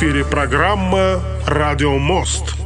[0.00, 2.59] Эфире программа «Радио Мост».